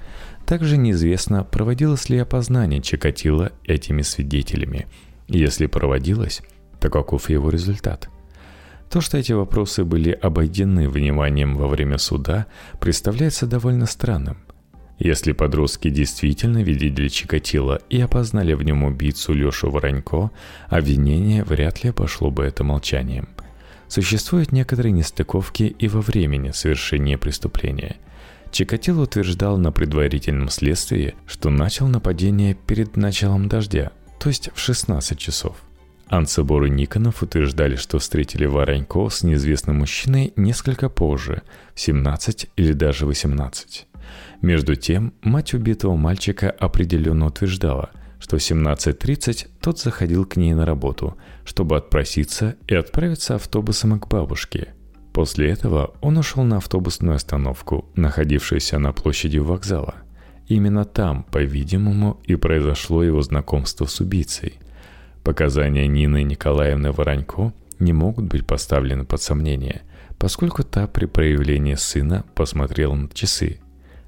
Также 0.47 0.75
неизвестно, 0.75 1.43
проводилось 1.43 2.09
ли 2.09 2.17
опознание 2.17 2.81
Чикатила 2.81 3.51
этими 3.67 4.01
свидетелями. 4.01 4.87
Если 5.27 5.67
проводилось, 5.67 6.41
то 6.79 6.89
каков 6.89 7.29
его 7.29 7.51
результат– 7.51 8.09
то, 8.91 8.99
что 8.99 9.17
эти 9.17 9.31
вопросы 9.31 9.85
были 9.85 10.11
обойдены 10.11 10.89
вниманием 10.89 11.55
во 11.55 11.67
время 11.67 11.97
суда, 11.97 12.47
представляется 12.81 13.47
довольно 13.47 13.85
странным. 13.85 14.37
Если 14.99 15.31
подростки 15.31 15.89
действительно 15.89 16.61
видели 16.61 17.07
Чикатило 17.07 17.81
и 17.89 18.01
опознали 18.01 18.53
в 18.53 18.63
нем 18.63 18.83
убийцу 18.83 19.33
Лешу 19.33 19.71
Воронько, 19.71 20.29
обвинение 20.67 21.45
вряд 21.45 21.83
ли 21.83 21.91
обошло 21.91 22.31
бы 22.31 22.43
это 22.43 22.65
молчанием. 22.65 23.29
Существуют 23.87 24.51
некоторые 24.51 24.91
нестыковки 24.91 25.63
и 25.63 25.87
во 25.87 26.01
времени 26.01 26.51
совершения 26.51 27.17
преступления. 27.17 27.95
Чикатило 28.51 29.03
утверждал 29.03 29.57
на 29.57 29.71
предварительном 29.71 30.49
следствии, 30.49 31.15
что 31.25 31.49
начал 31.49 31.87
нападение 31.87 32.55
перед 32.55 32.97
началом 32.97 33.47
дождя, 33.47 33.93
то 34.19 34.27
есть 34.27 34.51
в 34.53 34.59
16 34.59 35.17
часов– 35.17 35.55
Анцебор 36.11 36.65
и 36.65 36.69
Никонов 36.69 37.23
утверждали, 37.23 37.77
что 37.77 37.97
встретили 37.97 38.45
Воронько 38.45 39.07
с 39.07 39.23
неизвестным 39.23 39.77
мужчиной 39.77 40.33
несколько 40.35 40.89
позже, 40.89 41.41
в 41.73 41.79
17 41.79 42.49
или 42.57 42.73
даже 42.73 43.05
18. 43.05 43.87
Между 44.41 44.75
тем, 44.75 45.13
мать 45.21 45.53
убитого 45.53 45.95
мальчика 45.95 46.51
определенно 46.51 47.27
утверждала, 47.27 47.91
что 48.19 48.37
в 48.37 48.41
17.30 48.41 49.47
тот 49.61 49.79
заходил 49.79 50.25
к 50.25 50.35
ней 50.35 50.53
на 50.53 50.65
работу, 50.65 51.15
чтобы 51.45 51.77
отпроситься 51.77 52.57
и 52.67 52.75
отправиться 52.75 53.35
автобусом 53.35 53.97
к 53.97 54.09
бабушке. 54.09 54.73
После 55.13 55.49
этого 55.49 55.93
он 56.01 56.17
ушел 56.17 56.43
на 56.43 56.57
автобусную 56.57 57.15
остановку, 57.15 57.85
находившуюся 57.95 58.79
на 58.79 58.91
площади 58.91 59.37
вокзала. 59.37 59.95
Именно 60.49 60.83
там, 60.83 61.23
по-видимому, 61.23 62.19
и 62.25 62.35
произошло 62.35 63.01
его 63.01 63.21
знакомство 63.21 63.85
с 63.85 64.01
убийцей– 64.01 64.55
Показания 65.23 65.87
Нины 65.87 66.23
Николаевны 66.23 66.91
Воронько 66.91 67.53
не 67.79 67.93
могут 67.93 68.25
быть 68.25 68.45
поставлены 68.45 69.05
под 69.05 69.21
сомнение, 69.21 69.81
поскольку 70.17 70.63
та 70.63 70.87
при 70.87 71.05
проявлении 71.05 71.75
сына 71.75 72.25
посмотрела 72.35 72.95
на 72.95 73.09
часы. 73.09 73.59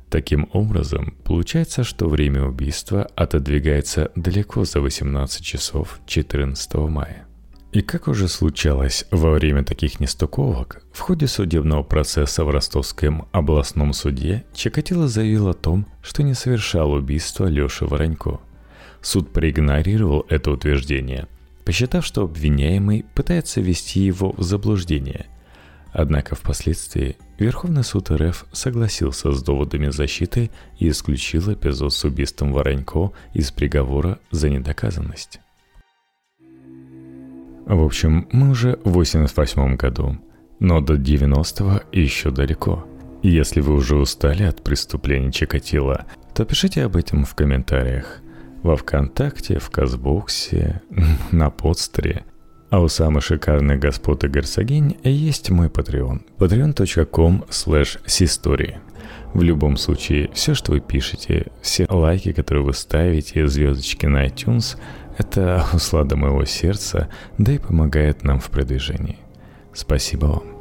Таким 0.09 0.47
образом, 0.53 1.15
получается, 1.23 1.83
что 1.83 2.07
время 2.07 2.43
убийства 2.43 3.07
отодвигается 3.15 4.11
далеко 4.15 4.63
за 4.63 4.79
18 4.79 5.43
часов 5.43 5.99
14 6.05 6.73
мая. 6.75 7.25
И 7.71 7.81
как 7.81 8.07
уже 8.07 8.27
случалось 8.27 9.05
во 9.09 9.31
время 9.31 9.63
таких 9.63 9.99
нестыковок, 9.99 10.83
в 10.93 10.99
ходе 10.99 11.25
судебного 11.25 11.81
процесса 11.81 12.45
в 12.45 12.51
Ростовском 12.51 13.27
областном 13.31 13.93
суде 13.93 14.45
Чикатило 14.53 15.07
заявил 15.07 15.47
о 15.47 15.55
том, 15.55 15.87
что 16.03 16.21
не 16.21 16.35
совершал 16.35 16.91
убийство 16.91 17.47
Леши 17.47 17.87
Воронько. 17.87 18.39
Суд 19.03 19.33
проигнорировал 19.33 20.25
это 20.29 20.49
утверждение, 20.49 21.27
посчитав, 21.65 22.05
что 22.05 22.23
обвиняемый 22.23 23.05
пытается 23.13 23.59
ввести 23.59 23.99
его 23.99 24.33
в 24.35 24.41
заблуждение. 24.41 25.25
Однако 25.91 26.35
впоследствии 26.35 27.17
Верховный 27.37 27.83
суд 27.83 28.09
РФ 28.09 28.45
согласился 28.53 29.31
с 29.33 29.43
доводами 29.43 29.89
защиты 29.89 30.49
и 30.79 30.89
исключил 30.89 31.53
эпизод 31.53 31.93
с 31.93 32.03
убийством 32.05 32.53
Воронько 32.53 33.11
из 33.33 33.51
приговора 33.51 34.19
за 34.31 34.49
недоказанность. 34.49 35.39
В 37.65 37.83
общем, 37.83 38.27
мы 38.31 38.51
уже 38.51 38.79
в 38.85 38.91
88 38.91 39.75
году, 39.75 40.17
но 40.59 40.79
до 40.79 40.95
90-го 40.95 41.81
еще 41.91 42.31
далеко. 42.31 42.87
Если 43.21 43.59
вы 43.59 43.75
уже 43.75 43.97
устали 43.97 44.43
от 44.43 44.63
преступлений 44.63 45.31
Чикатила, 45.31 46.05
то 46.33 46.45
пишите 46.45 46.83
об 46.83 46.95
этом 46.95 47.25
в 47.25 47.35
комментариях. 47.35 48.22
Во 48.63 48.75
Вконтакте, 48.75 49.59
в 49.59 49.69
Казбоксе, 49.69 50.81
на 51.31 51.49
подстере. 51.49 52.23
А 52.69 52.79
у 52.79 52.87
самых 52.87 53.23
шикарных 53.23 53.79
господ 53.79 54.23
и 54.23 54.27
герцогинь 54.27 54.97
есть 55.03 55.51
мой 55.51 55.67
Patreon. 55.67 56.21
patreon.com 56.39 57.45
slash 57.49 58.03
sistori. 58.05 58.77
В 59.33 59.43
любом 59.43 59.77
случае, 59.77 60.31
все, 60.33 60.55
что 60.55 60.71
вы 60.71 60.79
пишете, 60.79 61.47
все 61.61 61.85
лайки, 61.89 62.31
которые 62.31 62.63
вы 62.63 62.73
ставите, 62.73 63.47
звездочки 63.47 64.07
на 64.07 64.25
iTunes– 64.25 64.77
это 65.17 65.65
услада 65.73 66.15
моего 66.15 66.45
сердца, 66.45 67.09
да 67.37 67.53
и 67.53 67.57
помогает 67.57 68.23
нам 68.23 68.39
в 68.39 68.49
продвижении. 68.49 69.17
Спасибо 69.73 70.25
вам. 70.25 70.52